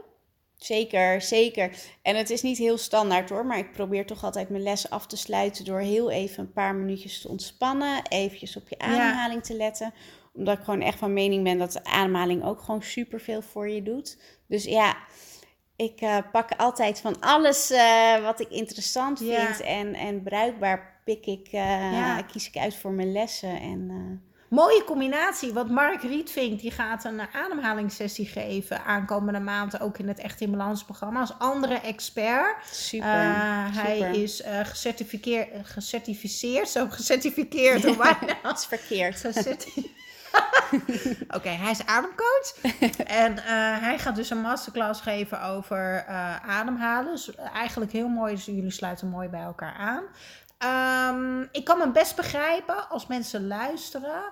Zeker, 0.56 1.22
zeker. 1.22 1.76
En 2.02 2.16
het 2.16 2.30
is 2.30 2.42
niet 2.42 2.58
heel 2.58 2.78
standaard 2.78 3.30
hoor, 3.30 3.46
maar 3.46 3.58
ik 3.58 3.72
probeer 3.72 4.06
toch 4.06 4.24
altijd 4.24 4.50
mijn 4.50 4.64
les 4.64 4.90
af 4.90 5.08
te 5.08 5.18
sluiten 5.18 5.66
door 5.66 5.80
heel 5.80 6.12
even 6.12 6.44
een 6.44 6.54
paar 6.54 6.76
minuutjes 6.76 7.22
te 7.22 7.28
ontspannen, 7.28 8.08
eventjes 8.08 8.58
op 8.58 8.70
je 8.70 8.80
ademhaling 8.80 9.44
te 9.44 9.56
letten. 9.56 9.94
Omdat 10.34 10.58
ik 10.58 10.64
gewoon 10.64 10.82
echt 10.82 11.00
van 11.00 11.14
mening 11.14 11.44
ben 11.44 11.58
dat 11.58 11.72
de 11.72 11.84
ademhaling 11.84 12.44
ook 12.44 12.62
gewoon 12.62 12.84
superveel 12.84 13.42
voor 13.42 13.70
je 13.70 13.84
doet. 13.84 14.18
Dus 14.48 14.64
ja, 14.64 14.98
ik 15.76 16.02
uh, 16.02 16.18
pak 16.32 16.52
altijd 16.58 17.00
van 17.00 17.20
alles 17.20 17.72
uh, 17.72 18.24
wat 18.24 18.40
ik 18.40 18.50
interessant 18.50 19.20
vind 19.20 19.62
en, 19.62 19.94
en 19.94 20.24
bruikbaar 20.24 20.91
pik 21.04 21.26
ik, 21.26 21.48
uh, 21.52 22.18
kies 22.32 22.48
ik 22.48 22.58
uit 22.58 22.76
voor 22.76 22.92
mijn 22.92 23.12
lessen. 23.12 23.60
En, 23.60 23.90
uh... 23.90 24.30
Mooie 24.52 24.84
combinatie, 24.84 25.54
want 25.54 25.70
Mark 25.70 26.02
Rietvink 26.02 26.60
die 26.60 26.72
gaat 26.72 27.04
een 27.04 27.22
ademhalingssessie 27.34 28.26
geven 28.26 28.84
aankomende 28.84 29.40
maand 29.40 29.80
ook 29.80 29.98
in 29.98 30.08
het 30.08 30.20
Echt 30.20 30.42
in 30.42 30.52
Balans 30.52 30.84
programma 30.84 31.20
als 31.20 31.34
andere 31.40 31.74
expert. 31.74 32.68
Super. 32.72 33.08
Uh, 33.08 33.76
hij 33.76 34.00
is 34.00 34.44
gecertificeerd, 34.64 35.48
gecertificeerd, 35.64 36.70
zo 36.70 36.88
gecertificeerd 36.90 37.82
door 37.82 37.98
mij. 37.98 38.18
Dat 38.44 38.58
is 38.58 38.66
verkeerd. 38.66 39.22
Oké, 41.38 41.50
hij 41.50 41.72
is 41.72 41.86
ademcoach. 41.86 42.56
en 43.06 43.32
uh, 43.32 43.44
hij 43.82 44.00
gaat 44.00 44.16
dus 44.16 44.30
een 44.30 44.42
masterclass 44.42 45.02
geven 45.02 45.44
over 45.44 46.06
ademhalen. 46.46 47.12
Dus 47.12 47.36
eigenlijk 47.36 47.92
heel 47.92 48.08
mooi, 48.08 48.36
dus 48.36 48.46
jullie 48.46 48.72
sluiten 48.72 49.08
mooi 49.08 49.28
bij 49.28 49.42
elkaar 49.42 49.74
aan. 49.74 50.04
Um, 50.64 51.48
ik 51.52 51.64
kan 51.64 51.78
me 51.78 51.92
best 51.92 52.16
begrijpen 52.16 52.90
als 52.90 53.08
mensen 53.08 53.48
luisteren. 53.48 54.24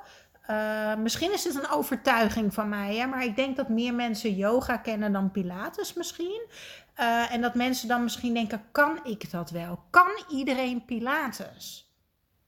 Uh, 0.49 0.95
misschien 0.95 1.33
is 1.33 1.43
het 1.43 1.55
een 1.55 1.69
overtuiging 1.69 2.53
van 2.53 2.69
mij, 2.69 2.95
hè, 2.95 3.05
maar 3.05 3.23
ik 3.23 3.35
denk 3.35 3.55
dat 3.55 3.69
meer 3.69 3.93
mensen 3.93 4.35
yoga 4.35 4.77
kennen 4.77 5.11
dan 5.11 5.31
Pilates 5.31 5.93
misschien. 5.93 6.47
Uh, 6.99 7.33
en 7.33 7.41
dat 7.41 7.55
mensen 7.55 7.87
dan 7.87 8.03
misschien 8.03 8.33
denken: 8.33 8.63
kan 8.71 8.99
ik 9.03 9.31
dat 9.31 9.49
wel? 9.49 9.79
Kan 9.89 10.23
iedereen 10.29 10.85
Pilates? 10.85 11.93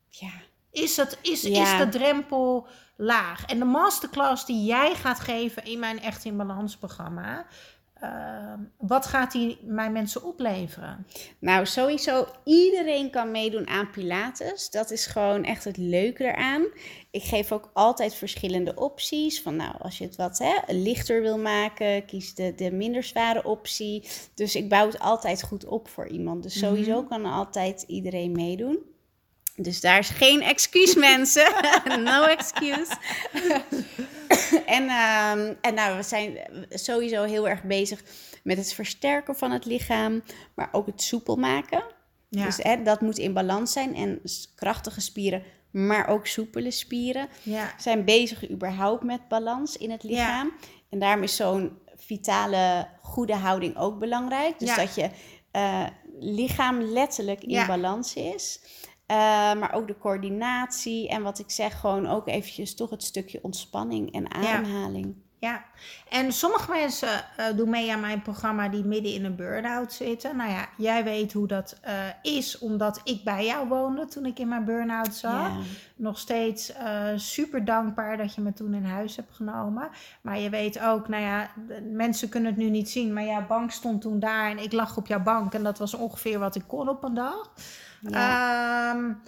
Ja. 0.09 0.31
Is, 0.71 0.97
het, 0.97 1.17
is, 1.21 1.43
is 1.43 1.77
de 1.77 1.89
drempel 1.89 2.67
laag? 2.95 3.45
En 3.45 3.59
de 3.59 3.65
masterclass 3.65 4.45
die 4.45 4.65
jij 4.65 4.95
gaat 4.95 5.19
geven 5.19 5.63
in 5.63 5.79
mijn 5.79 6.01
Echt 6.01 6.25
in 6.25 6.37
Balans 6.37 6.77
programma, 6.77 7.45
Ehm, 8.01 8.59
wat 8.77 9.05
gaat 9.05 9.31
die 9.31 9.57
mijn 9.63 9.91
mensen 9.91 10.23
opleveren? 10.23 11.07
Nou, 11.39 11.65
sowieso 11.65 12.27
iedereen 12.43 13.09
kan 13.09 13.31
meedoen 13.31 13.67
aan 13.67 13.89
Pilates. 13.89 14.69
Dat 14.69 14.91
is 14.91 15.05
gewoon 15.05 15.43
echt 15.43 15.63
het 15.63 15.77
leuke 15.77 16.23
eraan. 16.23 16.65
Ik 17.11 17.23
geef 17.23 17.51
ook 17.51 17.69
altijd 17.73 18.15
verschillende 18.15 18.75
opties. 18.75 19.41
Van 19.41 19.55
nou, 19.55 19.75
als 19.79 19.97
je 19.97 20.03
het 20.03 20.15
wat 20.15 20.37
hè, 20.37 20.73
lichter 20.73 21.21
wil 21.21 21.37
maken, 21.37 22.05
kies 22.05 22.35
de, 22.35 22.53
de 22.55 22.71
minder 22.71 23.03
zware 23.03 23.43
optie. 23.43 24.07
Dus 24.35 24.55
ik 24.55 24.69
bouw 24.69 24.85
het 24.85 24.99
altijd 24.99 25.43
goed 25.43 25.65
op 25.65 25.89
voor 25.89 26.07
iemand. 26.07 26.43
Dus 26.43 26.59
sowieso 26.59 26.99
mhm. 26.99 27.09
kan 27.09 27.25
altijd 27.25 27.81
iedereen 27.87 28.31
meedoen. 28.31 28.79
Dus 29.55 29.81
daar 29.81 29.99
is 29.99 30.09
geen 30.09 30.41
excuus, 30.41 30.95
mensen. 31.09 31.53
no 32.03 32.23
excuse. 32.23 32.91
en, 34.71 34.83
um, 34.83 35.57
en 35.61 35.73
nou, 35.73 35.97
we 35.97 36.03
zijn 36.03 36.37
sowieso 36.69 37.23
heel 37.23 37.49
erg 37.49 37.63
bezig 37.63 38.03
met 38.43 38.57
het 38.57 38.73
versterken 38.73 39.35
van 39.35 39.51
het 39.51 39.65
lichaam, 39.65 40.23
maar 40.55 40.69
ook 40.71 40.85
het 40.85 41.01
soepel 41.01 41.35
maken. 41.35 41.83
Ja. 42.29 42.45
Dus 42.45 42.57
hè, 42.57 42.83
dat 42.83 43.01
moet 43.01 43.17
in 43.17 43.33
balans 43.33 43.71
zijn. 43.71 43.95
En 43.95 44.21
krachtige 44.55 45.01
spieren, 45.01 45.43
maar 45.71 46.07
ook 46.07 46.27
soepele 46.27 46.71
spieren 46.71 47.27
ja. 47.43 47.73
zijn 47.77 48.05
bezig 48.05 48.49
überhaupt 48.49 49.03
met 49.03 49.27
balans 49.27 49.77
in 49.77 49.91
het 49.91 50.03
lichaam. 50.03 50.53
En 50.89 50.99
daarom 50.99 51.23
is 51.23 51.35
zo'n 51.35 51.77
vitale, 51.95 52.87
goede 53.01 53.35
houding 53.35 53.77
ook 53.77 53.99
belangrijk. 53.99 54.59
Dus 54.59 54.75
dat 54.75 54.95
je 54.95 55.09
uh, 55.51 55.87
lichaam 56.19 56.81
letterlijk 56.81 57.43
in 57.43 57.67
balans 57.67 58.13
is. 58.13 58.61
Uh, 59.11 59.17
maar 59.59 59.73
ook 59.73 59.87
de 59.87 59.97
coördinatie 59.97 61.09
en 61.09 61.23
wat 61.23 61.39
ik 61.39 61.49
zeg, 61.49 61.79
gewoon 61.79 62.07
ook 62.07 62.27
eventjes 62.27 62.75
toch 62.75 62.89
het 62.89 63.03
stukje 63.03 63.39
ontspanning 63.41 64.11
en 64.11 64.31
ademhaling. 64.31 65.05
Ja, 65.05 65.30
en 66.09 66.31
sommige 66.31 66.71
mensen 66.71 67.25
uh, 67.39 67.45
doen 67.55 67.69
mee 67.69 67.91
aan 67.91 67.99
mijn 67.99 68.21
programma 68.21 68.69
die 68.69 68.83
midden 68.83 69.13
in 69.13 69.25
een 69.25 69.35
burn-out 69.35 69.93
zitten. 69.93 70.35
Nou 70.35 70.51
ja, 70.51 70.67
jij 70.77 71.03
weet 71.03 71.33
hoe 71.33 71.47
dat 71.47 71.79
uh, 71.85 71.91
is, 72.21 72.57
omdat 72.57 73.01
ik 73.03 73.23
bij 73.23 73.45
jou 73.45 73.67
woonde 73.67 74.05
toen 74.05 74.25
ik 74.25 74.39
in 74.39 74.47
mijn 74.47 74.65
burn-out 74.65 75.15
zat. 75.15 75.31
Ja. 75.31 75.57
Nog 75.95 76.19
steeds 76.19 76.73
super 77.15 77.65
dankbaar 77.65 78.17
dat 78.17 78.35
je 78.35 78.41
me 78.41 78.53
toen 78.53 78.73
in 78.73 78.85
huis 78.85 79.15
hebt 79.15 79.35
genomen. 79.35 79.89
Maar 80.21 80.39
je 80.39 80.49
weet 80.49 80.79
ook, 80.79 81.07
nou 81.07 81.23
ja, 81.23 81.49
mensen 81.91 82.29
kunnen 82.29 82.49
het 82.51 82.61
nu 82.61 82.69
niet 82.69 82.89
zien, 82.89 83.13
maar 83.13 83.25
jouw 83.25 83.47
bank 83.47 83.71
stond 83.71 84.01
toen 84.01 84.19
daar 84.19 84.49
en 84.49 84.63
ik 84.63 84.71
lag 84.71 84.97
op 84.97 85.07
jouw 85.07 85.21
bank. 85.21 85.53
En 85.53 85.63
dat 85.63 85.77
was 85.77 85.93
ongeveer 85.93 86.39
wat 86.39 86.55
ik 86.55 86.63
kon 86.67 86.89
op 86.89 87.03
een 87.03 87.13
dag. 87.13 87.51
Ja. 88.01 88.95
Um, 88.95 89.21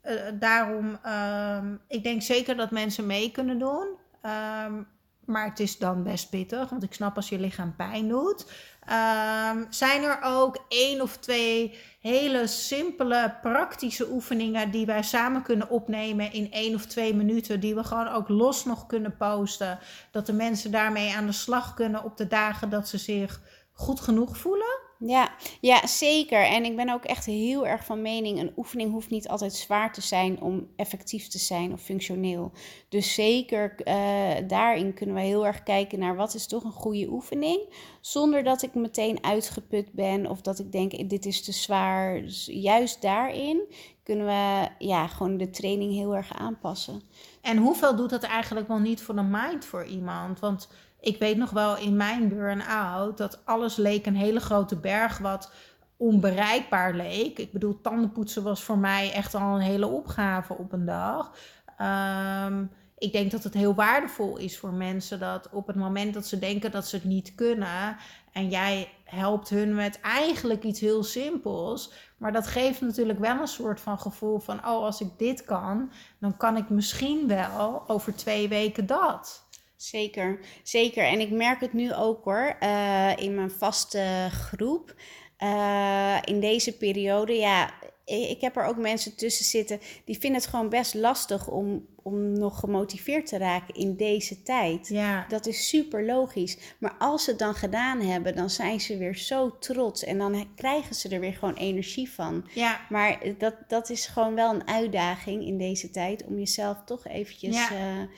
eh, 0.00 0.14
daarom, 0.34 0.98
ehm, 1.02 1.74
ik 1.88 2.02
denk 2.02 2.22
zeker 2.22 2.56
dat 2.56 2.70
mensen 2.70 3.06
mee 3.06 3.30
kunnen 3.30 3.58
doen. 3.58 3.86
Ehm, 4.22 4.82
maar 5.26 5.44
het 5.44 5.60
is 5.60 5.78
dan 5.78 6.02
best 6.02 6.30
pittig, 6.30 6.68
want 6.68 6.82
ik 6.82 6.94
snap 6.94 7.16
als 7.16 7.28
je 7.28 7.38
lichaam 7.38 7.76
pijn 7.76 8.08
doet. 8.08 8.50
Ehm, 8.86 9.64
zijn 9.70 10.02
er 10.02 10.18
ook 10.22 10.64
één 10.68 11.00
of 11.00 11.16
twee 11.16 11.78
hele 12.00 12.46
simpele, 12.46 13.34
praktische 13.42 14.10
oefeningen 14.10 14.70
die 14.70 14.86
wij 14.86 15.02
samen 15.02 15.42
kunnen 15.42 15.70
opnemen 15.70 16.32
in 16.32 16.52
één 16.52 16.74
of 16.74 16.86
twee 16.86 17.14
minuten, 17.14 17.60
die 17.60 17.74
we 17.74 17.84
gewoon 17.84 18.08
ook 18.08 18.28
los 18.28 18.64
nog 18.64 18.86
kunnen 18.86 19.16
posten, 19.16 19.78
dat 20.10 20.26
de 20.26 20.32
mensen 20.32 20.70
daarmee 20.70 21.14
aan 21.16 21.26
de 21.26 21.32
slag 21.32 21.74
kunnen 21.74 22.04
op 22.04 22.16
de 22.16 22.26
dagen 22.26 22.70
dat 22.70 22.88
ze 22.88 22.98
zich 22.98 23.40
goed 23.72 24.00
genoeg 24.00 24.36
voelen? 24.36 24.85
Ja, 24.98 25.34
ja, 25.60 25.86
zeker. 25.86 26.44
En 26.44 26.64
ik 26.64 26.76
ben 26.76 26.90
ook 26.90 27.04
echt 27.04 27.26
heel 27.26 27.66
erg 27.66 27.84
van 27.84 28.02
mening: 28.02 28.38
een 28.38 28.52
oefening 28.56 28.90
hoeft 28.90 29.10
niet 29.10 29.28
altijd 29.28 29.54
zwaar 29.54 29.92
te 29.92 30.00
zijn 30.00 30.40
om 30.40 30.68
effectief 30.76 31.28
te 31.28 31.38
zijn 31.38 31.72
of 31.72 31.80
functioneel. 31.80 32.52
Dus 32.88 33.14
zeker 33.14 33.74
uh, 33.84 34.48
daarin 34.48 34.94
kunnen 34.94 35.14
we 35.14 35.20
heel 35.20 35.46
erg 35.46 35.62
kijken 35.62 35.98
naar 35.98 36.16
wat 36.16 36.34
is 36.34 36.46
toch 36.46 36.64
een 36.64 36.72
goede 36.72 37.08
oefening, 37.08 37.60
zonder 38.00 38.44
dat 38.44 38.62
ik 38.62 38.74
meteen 38.74 39.24
uitgeput 39.24 39.92
ben 39.92 40.26
of 40.26 40.40
dat 40.40 40.58
ik 40.58 40.72
denk: 40.72 41.08
dit 41.08 41.26
is 41.26 41.44
te 41.44 41.52
zwaar. 41.52 42.22
Dus 42.22 42.48
juist 42.52 43.02
daarin 43.02 43.60
kunnen 44.02 44.26
we 44.26 44.68
ja, 44.86 45.06
gewoon 45.06 45.36
de 45.36 45.50
training 45.50 45.92
heel 45.92 46.16
erg 46.16 46.32
aanpassen. 46.32 47.02
En 47.40 47.56
hoeveel 47.56 47.96
doet 47.96 48.10
dat 48.10 48.22
eigenlijk 48.22 48.68
wel 48.68 48.78
niet 48.78 49.02
voor 49.02 49.14
de 49.14 49.22
mind 49.22 49.64
voor 49.64 49.84
iemand? 49.84 50.40
Want 50.40 50.68
ik 51.06 51.18
weet 51.18 51.36
nog 51.36 51.50
wel 51.50 51.76
in 51.76 51.96
mijn 51.96 52.28
burn-out 52.28 53.18
dat 53.18 53.40
alles 53.44 53.76
leek 53.76 54.06
een 54.06 54.16
hele 54.16 54.40
grote 54.40 54.76
berg 54.76 55.18
wat 55.18 55.52
onbereikbaar 55.96 56.94
leek. 56.94 57.38
Ik 57.38 57.52
bedoel, 57.52 57.80
tandenpoetsen 57.80 58.42
was 58.42 58.62
voor 58.62 58.78
mij 58.78 59.12
echt 59.12 59.34
al 59.34 59.54
een 59.54 59.60
hele 59.60 59.86
opgave 59.86 60.52
op 60.52 60.72
een 60.72 60.84
dag. 60.84 61.32
Ehm, 61.76 62.64
ik 62.98 63.12
denk 63.12 63.30
dat 63.30 63.44
het 63.44 63.54
heel 63.54 63.74
waardevol 63.74 64.36
is 64.36 64.58
voor 64.58 64.72
mensen 64.72 65.18
dat 65.18 65.48
op 65.50 65.66
het 65.66 65.76
moment 65.76 66.14
dat 66.14 66.26
ze 66.26 66.38
denken 66.38 66.70
dat 66.70 66.86
ze 66.86 66.96
het 66.96 67.04
niet 67.04 67.34
kunnen 67.34 67.96
en 68.32 68.48
jij 68.48 68.88
helpt 69.04 69.48
hun 69.48 69.74
met 69.74 70.00
eigenlijk 70.00 70.62
iets 70.62 70.80
heel 70.80 71.04
simpels, 71.04 71.92
maar 72.16 72.32
dat 72.32 72.46
geeft 72.46 72.80
natuurlijk 72.80 73.18
wel 73.18 73.40
een 73.40 73.46
soort 73.46 73.80
van 73.80 73.98
gevoel 73.98 74.38
van, 74.38 74.58
oh, 74.58 74.84
als 74.84 75.00
ik 75.00 75.18
dit 75.18 75.44
kan, 75.44 75.90
dan 76.18 76.36
kan 76.36 76.56
ik 76.56 76.68
misschien 76.68 77.28
wel 77.28 77.88
over 77.88 78.14
twee 78.14 78.48
weken 78.48 78.86
dat. 78.86 79.45
Zeker, 79.76 80.38
zeker. 80.62 81.04
En 81.04 81.20
ik 81.20 81.30
merk 81.30 81.60
het 81.60 81.72
nu 81.72 81.94
ook 81.94 82.24
hoor, 82.24 82.56
uh, 82.62 83.12
in 83.16 83.34
mijn 83.34 83.50
vaste 83.50 84.28
groep. 84.30 84.94
Uh, 85.42 86.18
in 86.24 86.40
deze 86.40 86.76
periode, 86.76 87.32
ja, 87.32 87.70
ik 88.04 88.40
heb 88.40 88.56
er 88.56 88.64
ook 88.64 88.76
mensen 88.76 89.16
tussen 89.16 89.44
zitten 89.44 89.80
die 90.04 90.18
vinden 90.18 90.40
het 90.40 90.50
gewoon 90.50 90.68
best 90.68 90.94
lastig 90.94 91.48
om, 91.48 91.86
om 92.02 92.38
nog 92.38 92.60
gemotiveerd 92.60 93.26
te 93.26 93.38
raken 93.38 93.74
in 93.74 93.96
deze 93.96 94.42
tijd. 94.42 94.88
Ja. 94.88 95.26
Dat 95.28 95.46
is 95.46 95.68
super 95.68 96.04
logisch. 96.04 96.58
Maar 96.78 96.94
als 96.98 97.24
ze 97.24 97.30
het 97.30 97.38
dan 97.38 97.54
gedaan 97.54 98.00
hebben, 98.00 98.36
dan 98.36 98.50
zijn 98.50 98.80
ze 98.80 98.96
weer 98.96 99.16
zo 99.16 99.58
trots 99.58 100.04
en 100.04 100.18
dan 100.18 100.54
krijgen 100.54 100.94
ze 100.94 101.08
er 101.08 101.20
weer 101.20 101.34
gewoon 101.34 101.54
energie 101.54 102.10
van. 102.10 102.48
Ja. 102.54 102.80
Maar 102.88 103.18
dat, 103.38 103.54
dat 103.68 103.90
is 103.90 104.06
gewoon 104.06 104.34
wel 104.34 104.54
een 104.54 104.68
uitdaging 104.68 105.44
in 105.44 105.58
deze 105.58 105.90
tijd 105.90 106.24
om 106.24 106.38
jezelf 106.38 106.82
toch 106.84 107.06
eventjes. 107.06 107.54
Ja. 107.54 107.72
Uh, 107.72 108.08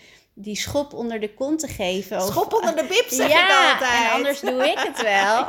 die 0.40 0.56
schop 0.56 0.92
onder 0.92 1.20
de 1.20 1.34
kont 1.34 1.58
te 1.58 1.68
geven. 1.68 2.22
Schop 2.22 2.52
onder 2.52 2.76
de 2.76 2.84
bib 2.84 3.04
zeg 3.08 3.28
ja, 3.30 3.44
ik 3.44 3.72
altijd. 3.72 4.04
en 4.04 4.10
anders 4.10 4.40
doe 4.40 4.68
ik 4.68 4.78
het 4.78 5.02
wel. 5.02 5.48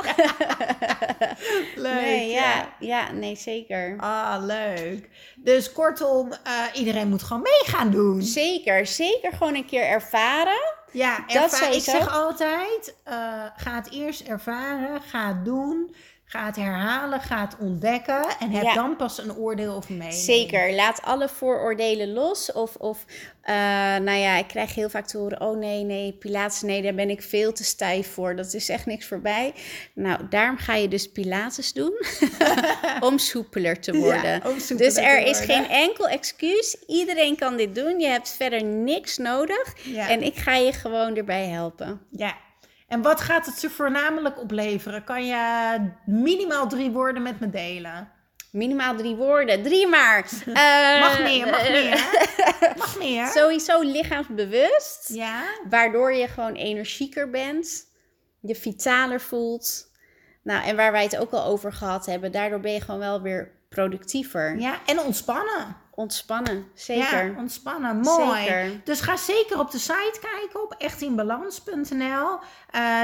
leuk. 1.84 2.00
Nee, 2.00 2.30
ja, 2.30 2.74
ja, 2.78 3.12
nee, 3.12 3.36
zeker. 3.36 3.96
Ah, 3.98 4.44
leuk. 4.44 5.08
Dus 5.36 5.72
kortom, 5.72 6.28
uh, 6.28 6.64
iedereen 6.74 7.08
moet 7.08 7.22
gewoon 7.22 7.42
mee 7.42 7.64
gaan 7.64 7.90
doen. 7.90 8.22
Zeker, 8.22 8.86
zeker 8.86 9.32
gewoon 9.32 9.54
een 9.54 9.66
keer 9.66 9.84
ervaren. 9.84 10.78
Ja, 10.92 11.26
erva 11.26 11.68
ik 11.68 11.82
zeg 11.82 12.14
altijd, 12.14 12.94
uh, 13.08 13.14
ga 13.56 13.74
het 13.74 13.92
eerst 13.92 14.20
ervaren, 14.20 15.02
ga 15.02 15.28
het 15.28 15.44
doen. 15.44 15.94
Ga 16.30 16.46
het 16.46 16.56
herhalen, 16.56 17.20
ga 17.20 17.40
het 17.40 17.56
ontdekken 17.58 18.24
en 18.38 18.50
heb 18.50 18.74
dan 18.74 18.96
pas 18.96 19.18
een 19.18 19.34
oordeel 19.34 19.76
of 19.76 19.88
mening. 19.88 20.12
Zeker, 20.12 20.74
laat 20.74 21.02
alle 21.02 21.28
vooroordelen 21.28 22.12
los. 22.12 22.52
Of, 22.52 22.76
of 22.76 23.04
uh, 23.44 23.54
nou 23.96 24.18
ja, 24.18 24.36
ik 24.36 24.46
krijg 24.46 24.74
heel 24.74 24.88
vaak 24.88 25.06
te 25.06 25.18
horen: 25.18 25.40
oh 25.40 25.58
nee, 25.58 25.84
nee, 25.84 26.12
Pilates, 26.12 26.62
nee, 26.62 26.82
daar 26.82 26.94
ben 26.94 27.10
ik 27.10 27.22
veel 27.22 27.52
te 27.52 27.64
stijf 27.64 28.12
voor. 28.12 28.36
Dat 28.36 28.54
is 28.54 28.68
echt 28.68 28.86
niks 28.86 29.06
voorbij. 29.06 29.54
Nou, 29.94 30.28
daarom 30.28 30.56
ga 30.56 30.74
je 30.74 30.88
dus 30.88 31.12
Pilates 31.12 31.72
doen 31.72 31.92
om 33.08 33.18
soepeler 33.18 33.80
te 33.80 33.96
worden. 34.06 34.30
Ja, 34.30 34.58
soepeler 34.58 34.94
dus 34.94 34.96
er 34.96 35.26
is 35.26 35.40
geen 35.40 35.68
enkel 35.68 36.08
excuus. 36.08 36.76
Iedereen 36.86 37.36
kan 37.36 37.56
dit 37.56 37.74
doen. 37.74 38.00
Je 38.00 38.06
hebt 38.06 38.28
verder 38.28 38.64
niks 38.64 39.16
nodig. 39.16 39.74
Ja. 39.84 40.08
En 40.08 40.22
ik 40.22 40.36
ga 40.36 40.54
je 40.54 40.72
gewoon 40.72 41.16
erbij 41.16 41.46
helpen. 41.46 42.00
Ja, 42.10 42.36
en 42.90 43.02
wat 43.02 43.20
gaat 43.20 43.46
het 43.46 43.58
ze 43.58 43.70
voornamelijk 43.70 44.40
opleveren? 44.40 45.04
Kan 45.04 45.26
je 45.26 45.78
minimaal 46.04 46.68
drie 46.68 46.90
woorden 46.90 47.22
met 47.22 47.40
me 47.40 47.50
delen? 47.50 48.10
Minimaal 48.52 48.96
drie 48.96 49.14
woorden. 49.14 49.62
Drie 49.62 49.86
maar. 49.86 50.28
Uh, 50.46 51.00
mag 51.06 51.22
meer, 51.22 51.46
mag 51.46 51.70
meer. 51.70 52.08
mag 52.76 52.98
meer. 52.98 53.26
Sowieso 53.26 53.80
lichaamsbewust. 53.80 55.08
Ja. 55.12 55.42
Waardoor 55.68 56.12
je 56.12 56.28
gewoon 56.28 56.54
energieker 56.54 57.30
bent. 57.30 57.86
Je 58.40 58.54
vitaler 58.54 59.20
voelt. 59.20 59.90
Nou, 60.42 60.64
en 60.64 60.76
waar 60.76 60.92
wij 60.92 61.02
het 61.02 61.16
ook 61.16 61.30
al 61.30 61.44
over 61.44 61.72
gehad 61.72 62.06
hebben. 62.06 62.32
Daardoor 62.32 62.60
ben 62.60 62.72
je 62.72 62.80
gewoon 62.80 63.00
wel 63.00 63.22
weer 63.22 63.52
productiever. 63.68 64.58
Ja, 64.58 64.80
en 64.86 65.00
ontspannen. 65.00 65.76
Ontspannen, 66.00 66.70
zeker. 66.74 67.24
Ja, 67.24 67.38
ontspannen, 67.38 67.96
mooi. 67.96 68.40
Zeker. 68.40 68.80
Dus 68.84 69.00
ga 69.00 69.16
zeker 69.16 69.58
op 69.58 69.70
de 69.70 69.78
site 69.78 70.18
kijken 70.20 70.62
op 70.62 70.74
echtinbalans.nl. 70.78 71.98
Uh, 71.98 72.40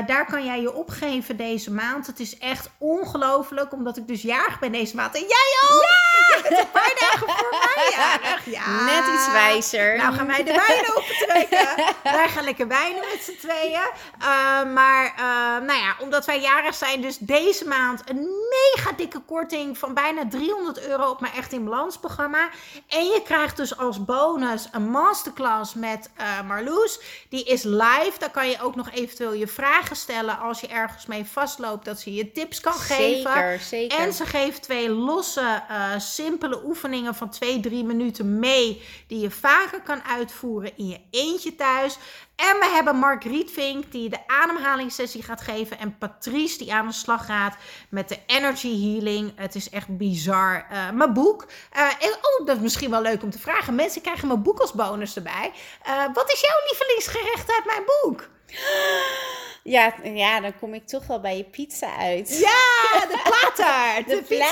daar 0.07 0.27
kan 0.27 0.45
jij 0.45 0.61
je 0.61 0.75
opgeven 0.75 1.37
deze 1.37 1.73
maand. 1.73 2.07
Het 2.07 2.21
is 2.21 2.39
echt 2.39 2.71
ongelooflijk, 2.79 3.73
omdat 3.73 3.97
ik 3.97 4.07
dus 4.09 4.23
jarig 4.23 4.59
ben 4.59 4.73
deze 4.73 4.97
maand. 4.97 5.15
En 5.15 5.21
jij 5.21 5.71
ook! 5.71 5.83
Ja! 5.83 6.16
Je 6.37 6.43
bent 6.43 6.59
een 6.59 6.71
paar 6.71 6.95
dagen 7.01 7.29
voor 7.29 7.49
mij. 7.51 8.41
Ja. 8.45 8.85
Net 8.85 9.15
iets 9.15 9.31
wijzer. 9.33 9.97
Nou 9.97 10.15
gaan 10.15 10.27
wij 10.27 10.45
de 10.45 10.63
wijnen 10.67 10.97
opentrekken. 10.97 11.85
wij 12.03 12.29
gaan 12.29 12.45
lekker 12.45 12.69
wijnen 12.69 13.01
met 13.13 13.23
z'n 13.23 13.37
tweeën. 13.47 13.89
Uh, 14.21 14.73
maar 14.75 15.05
uh, 15.05 15.67
nou 15.67 15.79
ja, 15.79 15.97
omdat 15.99 16.27
wij 16.27 16.41
jarig 16.41 16.75
zijn, 16.75 17.01
dus 17.01 17.19
deze 17.19 17.67
maand 17.67 18.03
een 18.11 18.29
mega 18.51 18.93
dikke 18.97 19.21
korting 19.21 19.79
van 19.79 19.95
bijna 19.95 20.29
300 20.29 20.87
euro 20.87 21.11
op 21.11 21.21
mijn 21.21 21.33
Echt 21.37 21.53
in 21.53 21.65
Balans 21.65 21.99
programma. 21.99 22.49
En 22.89 23.05
je 23.05 23.23
krijgt 23.25 23.57
dus 23.57 23.79
als 23.79 24.05
bonus 24.05 24.69
een 24.73 24.91
masterclass 24.91 25.75
met 25.75 26.11
Marloes. 26.47 27.01
Die 27.29 27.45
is 27.45 27.63
live. 27.63 28.13
Daar 28.19 28.31
kan 28.31 28.49
je 28.49 28.63
ook 28.63 28.75
nog 28.75 28.91
eventueel 28.91 29.33
je 29.33 29.47
vragen 29.47 29.97
stellen 29.97 30.39
als 30.39 30.61
je 30.61 30.67
ergens 30.67 31.07
mee 31.07 31.25
vastloopt, 31.25 31.85
dat 31.85 32.01
ze 32.01 32.15
je 32.15 32.33
tips 32.33 32.61
kan 32.61 32.73
geven. 32.73 33.33
Zeker, 33.33 33.61
zeker. 33.61 33.99
En 33.99 34.13
ze 34.13 34.27
geeft 34.27 34.63
twee 34.63 34.91
losse, 34.91 35.63
uh, 35.71 35.99
simpele 36.27 36.65
oefeningen 36.65 37.15
van 37.15 37.31
twee, 37.31 37.61
drie 37.61 37.85
minuten 37.85 38.39
mee, 38.39 38.83
die 39.07 39.21
je 39.21 39.31
vaker 39.31 39.81
kan 39.83 40.03
uitvoeren 40.03 40.77
in 40.77 40.89
je 40.89 41.01
eentje 41.11 41.55
thuis. 41.55 41.99
En 42.37 42.59
we 42.59 42.71
hebben 42.75 42.97
Mark 42.97 43.25
Rietvink 43.25 43.93
die 43.93 44.09
de 44.09 44.27
ademhalingssessie 44.27 45.23
gaat 45.23 45.41
geven. 45.41 45.79
En 45.79 45.99
Patrice 45.99 46.59
die 46.59 46.73
aan 46.73 46.87
de 46.87 46.93
slag 46.93 47.27
gaat 47.27 47.57
met 47.89 48.09
de 48.09 48.19
energy 48.27 48.81
healing. 48.81 49.33
Het 49.37 49.55
is 49.55 49.71
echt 49.71 49.97
bizar. 49.97 50.67
Uh, 50.73 50.91
mijn 50.91 51.13
boek. 51.13 51.47
En, 51.73 52.13
oh, 52.13 52.47
dat 52.47 52.57
is 52.57 52.63
misschien 52.63 52.91
wel 52.91 53.03
leuk 53.03 53.23
om 53.23 53.31
te 53.31 53.39
vragen. 53.39 53.75
Mensen 53.75 54.03
krijgen 54.03 54.29
mijn 54.29 54.43
boek 54.43 54.59
als 54.59 54.73
bonus 54.73 55.17
erbij. 55.17 55.53
Uh, 55.87 56.05
wat 56.13 56.33
is 56.33 56.41
jouw 56.41 56.61
lievelingsgerecht 56.69 57.51
uit 57.51 57.65
mijn 57.65 57.83
boek? 57.85 58.29
Ja, 59.67 59.95
ja, 60.03 60.41
dan 60.41 60.59
kom 60.59 60.75
ik 60.75 60.87
toch 60.87 61.07
wel 61.07 61.21
bij 61.21 61.37
je 61.37 61.45
pizza 61.45 61.97
uit. 61.97 62.39
Ja, 62.39 63.07
de 63.07 63.21
plaattaart. 63.25 64.09
De, 64.09 64.25
de 64.29 64.37
ja. 64.37 64.47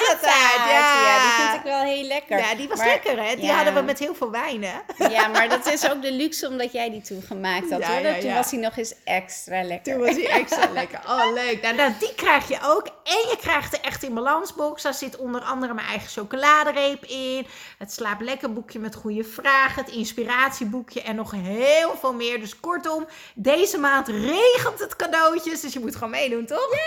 ja. 0.68 1.22
Die 1.22 1.46
vind 1.46 1.55
ik 1.55 1.62
wel 1.62 1.83
heel 1.83 2.03
lekker. 2.03 2.38
Ja, 2.38 2.55
die 2.55 2.68
was 2.68 2.79
lekker, 2.79 3.24
hè? 3.24 3.37
Die 3.37 3.50
hadden 3.50 3.74
we 3.74 3.81
met 3.81 3.98
heel 3.98 4.14
veel 4.14 4.31
wijnen. 4.31 4.83
Ja, 5.11 5.29
maar 5.29 5.48
dat 5.48 5.66
is 5.66 5.90
ook 5.90 6.03
de 6.03 6.12
luxe 6.12 6.48
omdat 6.48 6.72
jij 6.72 6.90
die 6.90 7.00
toen 7.00 7.22
gemaakt 7.22 7.70
had, 7.70 7.85
hoor. 7.85 8.00
Ja, 8.00 8.18
toen 8.18 8.35
was 8.35 8.50
hij 8.50 8.61
nog 8.61 8.77
eens 8.77 8.94
extra 9.05 9.62
lekker. 9.62 9.92
Toen 9.92 10.03
was 10.03 10.14
hij 10.14 10.29
extra 10.29 10.70
lekker. 10.81 11.00
Oh, 11.07 11.33
leuk. 11.33 11.62
Nou, 11.62 11.74
nou, 11.74 11.92
die 11.98 12.14
krijg 12.14 12.48
je 12.48 12.59
ook. 12.62 12.87
En 12.87 13.29
je 13.31 13.37
krijgt 13.40 13.70
de 13.70 13.81
Echt 13.81 14.03
in 14.03 14.14
Balansbox. 14.14 14.83
Daar 14.83 14.94
zit 14.94 15.16
onder 15.16 15.40
andere 15.40 15.74
mijn 15.74 15.87
eigen 15.87 16.09
chocoladereep 16.09 17.05
in. 17.05 17.46
Het 17.79 17.92
Slaap 17.92 18.20
Lekker 18.20 18.53
boekje 18.53 18.79
met 18.79 18.94
goede 18.94 19.24
vragen. 19.24 19.85
Het 19.85 19.94
inspiratieboekje 19.94 21.03
en 21.03 21.16
nog 21.16 21.31
heel 21.31 21.96
veel 22.00 22.12
meer. 22.12 22.40
Dus 22.40 22.61
kortom, 22.61 23.07
deze 23.35 23.79
maand 23.79 24.09
regent 24.09 24.79
het 24.79 24.96
cadeautjes. 25.05 25.61
Dus 25.61 25.73
je 25.73 25.81
moet 25.81 25.95
gewoon 25.95 26.11
meedoen, 26.11 26.47
toch? 26.47 26.69
Ja! 26.71 26.83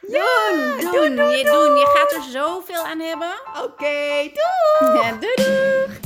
Doen, 0.00 0.80
doen, 0.80 0.92
doen, 0.92 1.16
doen, 1.16 1.30
je, 1.30 1.44
doen. 1.44 1.76
je 1.76 1.86
gaat 1.94 2.12
er 2.12 2.30
zoveel 2.30 2.86
aan 2.86 3.00
hebben. 3.00 3.32
Oké, 3.48 3.62
okay, 3.62 4.32
doei! 4.80 4.96
Ja, 4.96 5.12
doei, 5.20 5.34
doei! 5.34 6.05